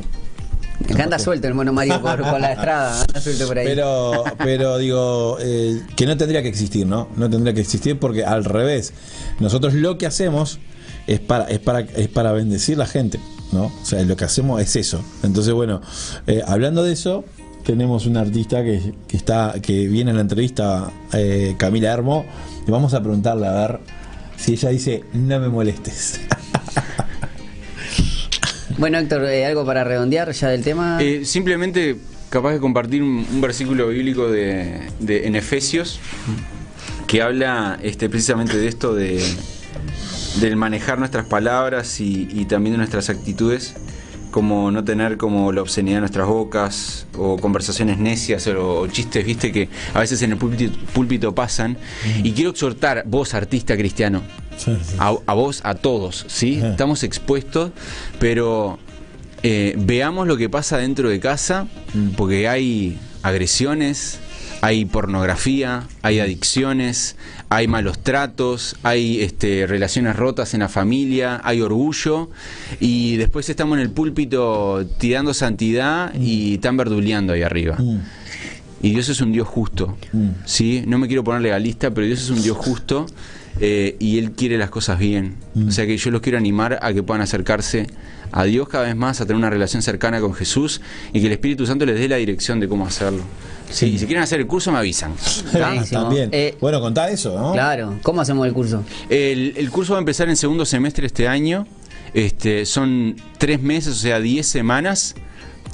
que 0.87 1.01
anda 1.01 1.17
suelto 1.19 1.47
el 1.47 1.53
mono 1.53 1.73
Mario 1.73 2.01
por, 2.01 2.21
por 2.21 2.39
la 2.39 2.53
estrada 2.53 3.01
anda 3.01 3.19
suelto 3.27 3.47
por 3.47 3.57
ahí 3.57 3.65
Pero, 3.65 4.23
pero 4.37 4.77
digo, 4.77 5.37
eh, 5.41 5.81
que 5.95 6.05
no 6.05 6.15
tendría 6.15 6.41
que 6.41 6.47
existir, 6.49 6.85
¿no? 6.87 7.09
No 7.17 7.29
tendría 7.29 7.53
que 7.53 7.61
existir 7.61 7.97
porque 7.99 8.23
al 8.23 8.45
revés, 8.45 8.93
nosotros 9.39 9.73
lo 9.73 9.97
que 9.97 10.05
hacemos 10.05 10.59
es 11.07 11.19
para, 11.19 11.45
es 11.45 11.59
para, 11.59 11.79
es 11.81 12.07
para 12.09 12.31
bendecir 12.31 12.77
la 12.77 12.85
gente, 12.85 13.19
¿no? 13.51 13.65
O 13.65 13.85
sea, 13.85 14.03
lo 14.03 14.15
que 14.15 14.25
hacemos 14.25 14.61
es 14.61 14.75
eso. 14.75 15.01
Entonces, 15.23 15.53
bueno, 15.53 15.81
eh, 16.27 16.41
hablando 16.45 16.83
de 16.83 16.93
eso, 16.93 17.23
tenemos 17.65 18.05
una 18.05 18.21
artista 18.21 18.63
que, 18.63 18.93
que 19.07 19.17
está, 19.17 19.55
que 19.61 19.87
viene 19.87 20.11
en 20.11 20.17
la 20.17 20.21
entrevista, 20.21 20.91
eh, 21.13 21.55
Camila 21.57 21.91
Hermo, 21.93 22.25
y 22.67 22.71
vamos 22.71 22.93
a 22.93 23.01
preguntarle 23.01 23.47
a 23.47 23.53
ver 23.53 23.79
si 24.37 24.53
ella 24.53 24.69
dice, 24.69 25.03
no 25.13 25.39
me 25.39 25.49
molestes. 25.49 26.19
bueno 28.77 28.97
Héctor 28.99 29.25
eh, 29.25 29.45
algo 29.45 29.65
para 29.65 29.83
redondear 29.83 30.31
ya 30.31 30.49
del 30.49 30.63
tema 30.63 30.97
Eh, 31.01 31.25
simplemente 31.25 31.97
capaz 32.29 32.53
de 32.53 32.59
compartir 32.59 33.01
un, 33.01 33.25
un 33.31 33.41
versículo 33.41 33.87
bíblico 33.87 34.29
de, 34.29 34.81
de- 34.99 35.27
en 35.27 35.35
Efesios 35.35 35.99
que 37.07 37.21
habla 37.21 37.79
este, 37.81 38.09
precisamente 38.09 38.57
de 38.57 38.67
esto 38.67 38.93
de 38.93 39.23
del 40.39 40.55
manejar 40.55 40.99
nuestras 40.99 41.25
palabras 41.25 41.99
y, 41.99 42.27
y 42.31 42.45
también 42.45 42.73
de 42.73 42.77
nuestras 42.77 43.09
actitudes 43.09 43.75
como 44.31 44.71
no 44.71 44.83
tener 44.83 45.17
como 45.17 45.51
la 45.51 45.61
obscenidad 45.61 45.97
en 45.97 46.01
nuestras 46.01 46.27
bocas 46.27 47.07
o 47.17 47.37
conversaciones 47.37 47.97
necias 47.97 48.45
o, 48.47 48.81
o 48.81 48.87
chistes, 48.87 49.25
viste, 49.25 49.51
que 49.51 49.69
a 49.93 49.99
veces 49.99 50.21
en 50.21 50.33
el 50.33 50.37
púlpito, 50.37 50.77
púlpito 50.93 51.33
pasan. 51.33 51.77
Y 52.23 52.33
quiero 52.33 52.51
exhortar, 52.51 53.03
vos 53.07 53.33
artista 53.33 53.75
cristiano, 53.77 54.21
Sí, 54.57 54.77
sí. 54.83 54.95
a, 54.99 55.15
a 55.25 55.33
vos, 55.33 55.61
a 55.63 55.75
todos, 55.75 56.25
¿sí? 56.27 56.57
Ajá. 56.59 56.71
Estamos 56.71 57.03
expuestos, 57.03 57.71
pero 58.19 58.77
eh, 59.43 59.73
veamos 59.77 60.27
lo 60.27 60.35
que 60.37 60.49
pasa 60.49 60.77
dentro 60.77 61.09
de 61.09 61.19
casa, 61.19 61.67
porque 62.15 62.47
hay 62.47 62.99
agresiones, 63.23 64.19
hay 64.61 64.85
pornografía, 64.85 65.87
hay 66.01 66.19
adicciones, 66.19 67.15
hay 67.49 67.67
malos 67.67 67.99
tratos, 67.99 68.75
hay 68.83 69.21
este, 69.21 69.67
relaciones 69.67 70.15
rotas 70.15 70.53
en 70.53 70.61
la 70.61 70.69
familia, 70.69 71.41
hay 71.43 71.61
orgullo, 71.61 72.29
y 72.79 73.17
después 73.17 73.49
estamos 73.49 73.77
en 73.77 73.83
el 73.83 73.91
púlpito 73.91 74.85
tirando 74.97 75.33
santidad 75.33 76.13
y 76.15 76.55
están 76.55 76.77
verduleando 76.77 77.33
ahí 77.33 77.43
arriba. 77.43 77.75
Mm. 77.77 77.99
Y 78.81 78.91
Dios 78.91 79.09
es 79.09 79.21
un 79.21 79.31
Dios 79.31 79.47
justo. 79.47 79.97
Mm. 80.13 80.29
¿sí? 80.45 80.83
No 80.87 80.97
me 80.97 81.07
quiero 81.07 81.23
poner 81.23 81.41
legalista, 81.41 81.91
pero 81.91 82.05
Dios 82.05 82.21
es 82.21 82.29
un 82.29 82.41
Dios 82.41 82.57
justo 82.57 83.05
eh, 83.59 83.95
y 83.99 84.19
Él 84.19 84.31
quiere 84.31 84.57
las 84.57 84.69
cosas 84.69 84.99
bien. 84.99 85.35
Mm. 85.55 85.67
O 85.67 85.71
sea 85.71 85.85
que 85.85 85.97
yo 85.97 86.11
los 86.11 86.21
quiero 86.21 86.37
animar 86.37 86.79
a 86.81 86.93
que 86.93 87.03
puedan 87.03 87.21
acercarse 87.21 87.87
a 88.31 88.43
Dios 88.43 88.67
cada 88.67 88.85
vez 88.85 88.95
más, 88.95 89.21
a 89.21 89.25
tener 89.25 89.37
una 89.37 89.49
relación 89.49 89.81
cercana 89.81 90.19
con 90.19 90.33
Jesús 90.33 90.81
y 91.13 91.21
que 91.21 91.27
el 91.27 91.31
Espíritu 91.31 91.65
Santo 91.65 91.85
les 91.85 91.97
dé 91.97 92.07
la 92.07 92.17
dirección 92.17 92.59
de 92.59 92.67
cómo 92.67 92.85
hacerlo. 92.85 93.23
Sí, 93.69 93.87
y 93.87 93.97
si 93.99 94.05
quieren 94.05 94.23
hacer 94.23 94.39
el 94.39 94.47
curso, 94.47 94.71
me 94.71 94.77
avisan. 94.79 95.13
Ah. 95.55 95.83
También. 95.91 96.29
Eh, 96.31 96.55
bueno, 96.61 96.79
contá 96.81 97.09
eso, 97.09 97.37
¿no? 97.37 97.53
Claro, 97.53 97.95
¿cómo 98.03 98.21
hacemos 98.21 98.45
el 98.47 98.53
curso? 98.53 98.83
El, 99.09 99.53
el 99.57 99.69
curso 99.69 99.93
va 99.93 99.99
a 99.99 100.01
empezar 100.01 100.29
en 100.29 100.35
segundo 100.37 100.65
semestre 100.65 101.05
este 101.07 101.27
año. 101.27 101.67
Este, 102.13 102.65
son 102.65 103.15
tres 103.37 103.61
meses, 103.61 103.93
o 103.93 103.95
sea, 103.97 104.19
diez 104.19 104.47
semanas. 104.47 105.15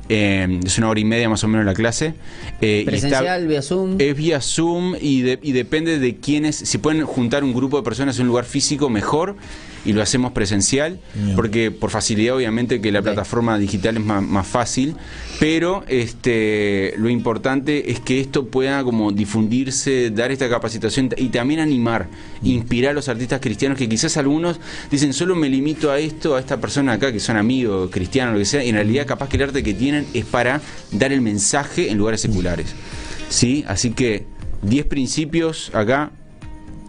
Eh, 0.09 0.59
es 0.65 0.77
una 0.77 0.89
hora 0.89 0.99
y 0.99 1.05
media 1.05 1.29
más 1.29 1.43
o 1.43 1.47
menos 1.47 1.65
la 1.65 1.73
clase. 1.73 2.13
Eh, 2.61 2.79
y 2.79 2.79
está- 2.79 2.91
Presencial, 2.91 3.47
vía 3.47 3.61
Zoom. 3.61 3.95
Es 3.99 4.15
vía 4.17 4.41
Zoom 4.41 4.95
y, 4.99 5.21
de- 5.21 5.39
y 5.41 5.51
depende 5.53 5.99
de 5.99 6.17
quiénes. 6.17 6.55
Si 6.57 6.77
pueden 6.77 7.05
juntar 7.05 7.43
un 7.43 7.53
grupo 7.53 7.77
de 7.77 7.83
personas 7.83 8.17
en 8.17 8.23
un 8.23 8.27
lugar 8.29 8.45
físico, 8.45 8.89
mejor. 8.89 9.35
Y 9.85 9.93
lo 9.93 10.01
hacemos 10.01 10.31
presencial, 10.31 10.99
Bien. 11.13 11.35
porque 11.35 11.71
por 11.71 11.89
facilidad, 11.89 12.35
obviamente, 12.35 12.79
que 12.79 12.91
la 12.91 13.01
plataforma 13.01 13.57
digital 13.57 13.97
es 13.97 14.03
más, 14.03 14.23
más 14.23 14.47
fácil. 14.47 14.95
Pero 15.39 15.83
este, 15.87 16.93
lo 16.97 17.09
importante 17.09 17.91
es 17.91 17.99
que 17.99 18.19
esto 18.21 18.47
pueda 18.47 18.83
como 18.83 19.11
difundirse, 19.11 20.09
dar 20.11 20.31
esta 20.31 20.49
capacitación 20.49 21.09
y 21.17 21.29
también 21.29 21.59
animar, 21.59 22.07
inspirar 22.43 22.91
a 22.91 22.93
los 22.93 23.09
artistas 23.09 23.41
cristianos 23.41 23.77
que 23.77 23.89
quizás 23.89 24.15
algunos 24.17 24.59
dicen 24.89 25.13
solo 25.13 25.35
me 25.35 25.49
limito 25.49 25.91
a 25.91 25.99
esto, 25.99 26.35
a 26.35 26.39
esta 26.39 26.61
persona 26.61 26.93
acá 26.93 27.11
que 27.11 27.19
son 27.19 27.37
amigos, 27.37 27.89
cristianos, 27.91 28.33
lo 28.33 28.39
que 28.39 28.45
sea. 28.45 28.63
Y 28.63 28.69
en 28.69 28.75
realidad, 28.75 29.05
capaz 29.05 29.29
que 29.29 29.37
el 29.37 29.43
arte 29.43 29.63
que 29.63 29.73
tienen 29.73 30.05
es 30.13 30.25
para 30.25 30.61
dar 30.91 31.11
el 31.11 31.21
mensaje 31.21 31.89
en 31.89 31.97
lugares 31.97 32.21
seculares. 32.21 32.73
¿sí? 33.29 33.63
Así 33.67 33.91
que 33.91 34.25
10 34.61 34.85
principios 34.85 35.71
acá 35.73 36.11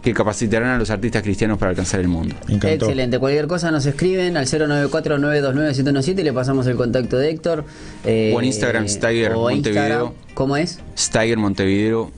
que 0.05 0.13
capacitarán 0.13 0.69
a 0.69 0.77
los 0.77 0.91
artistas 0.91 1.23
cristianos 1.23 1.57
para 1.57 1.71
alcanzar 1.71 1.99
el 1.99 2.07
mundo. 2.07 2.35
Encantó. 2.47 2.85
Excelente, 2.85 3.17
cualquier 3.17 3.47
cosa 3.47 3.71
nos 3.71 3.85
escriben 3.87 4.37
al 4.37 4.45
094-929-717 4.45 6.19
y 6.19 6.23
le 6.23 6.31
pasamos 6.31 6.67
el 6.67 6.75
contacto 6.75 7.17
de 7.17 7.31
Héctor. 7.31 7.65
eh, 8.05 8.31
O 8.35 8.39
en 8.39 8.45
Instagram, 8.45 8.87
Steiger 8.87 9.33
Montevideo. 9.33 9.83
Instagram. 9.83 10.11
¿Cómo 10.35 10.57
es? 10.57 10.79
Steiger 10.95 11.37
Montevideo, 11.39 12.11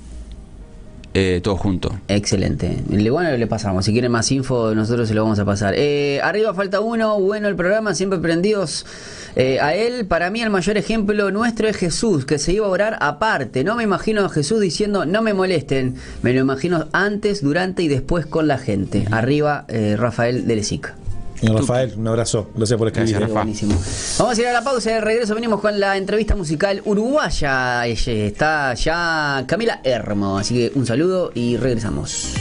eh, 1.19 1.41
todo 1.41 1.55
junto. 1.55 1.99
Excelente. 2.07 2.83
Le, 2.91 3.09
bueno, 3.09 3.35
le 3.35 3.47
pasamos. 3.47 3.85
Si 3.85 3.91
quieren 3.91 4.11
más 4.11 4.31
info, 4.31 4.75
nosotros 4.75 5.07
se 5.07 5.15
lo 5.15 5.23
vamos 5.23 5.39
a 5.39 5.45
pasar. 5.45 5.73
Eh, 5.75 6.21
arriba 6.21 6.53
falta 6.53 6.79
uno. 6.79 7.19
Bueno, 7.19 7.47
el 7.47 7.55
programa, 7.55 7.95
siempre 7.95 8.19
prendidos 8.19 8.85
eh, 9.35 9.59
a 9.59 9.73
él. 9.73 10.05
Para 10.05 10.29
mí, 10.29 10.43
el 10.43 10.51
mayor 10.51 10.77
ejemplo 10.77 11.31
nuestro 11.31 11.67
es 11.67 11.75
Jesús, 11.75 12.25
que 12.25 12.37
se 12.37 12.53
iba 12.53 12.67
a 12.67 12.69
orar 12.69 12.97
aparte. 13.01 13.63
No 13.63 13.75
me 13.75 13.81
imagino 13.81 14.23
a 14.23 14.29
Jesús 14.29 14.61
diciendo, 14.61 15.07
no 15.07 15.23
me 15.23 15.33
molesten. 15.33 15.95
Me 16.21 16.33
lo 16.33 16.41
imagino 16.41 16.85
antes, 16.91 17.41
durante 17.41 17.81
y 17.81 17.87
después 17.87 18.27
con 18.27 18.47
la 18.47 18.59
gente. 18.59 19.05
Arriba, 19.09 19.65
eh, 19.69 19.95
Rafael 19.97 20.45
de 20.45 20.55
Y 21.41 21.47
Rafael, 21.47 21.93
un 21.97 22.07
abrazo. 22.07 22.49
Gracias 22.55 22.77
por 22.77 22.87
escribir. 22.87 23.11
Gracias, 23.11 23.29
Rafa. 23.29 23.41
Buenísimo. 23.41 23.75
Vamos 24.17 24.37
a 24.37 24.41
ir 24.41 24.47
a 24.47 24.53
la 24.53 24.63
pausa 24.63 24.91
y 24.91 24.93
de 24.95 25.01
regreso 25.01 25.35
venimos 25.35 25.61
con 25.61 25.79
la 25.79 25.97
entrevista 25.97 26.35
musical 26.35 26.81
uruguaya. 26.85 27.85
Está 27.85 28.73
ya 28.73 29.43
Camila 29.47 29.81
Hermo. 29.83 30.37
Así 30.37 30.55
que 30.55 30.77
un 30.77 30.85
saludo 30.85 31.31
y 31.33 31.57
regresamos. 31.57 32.33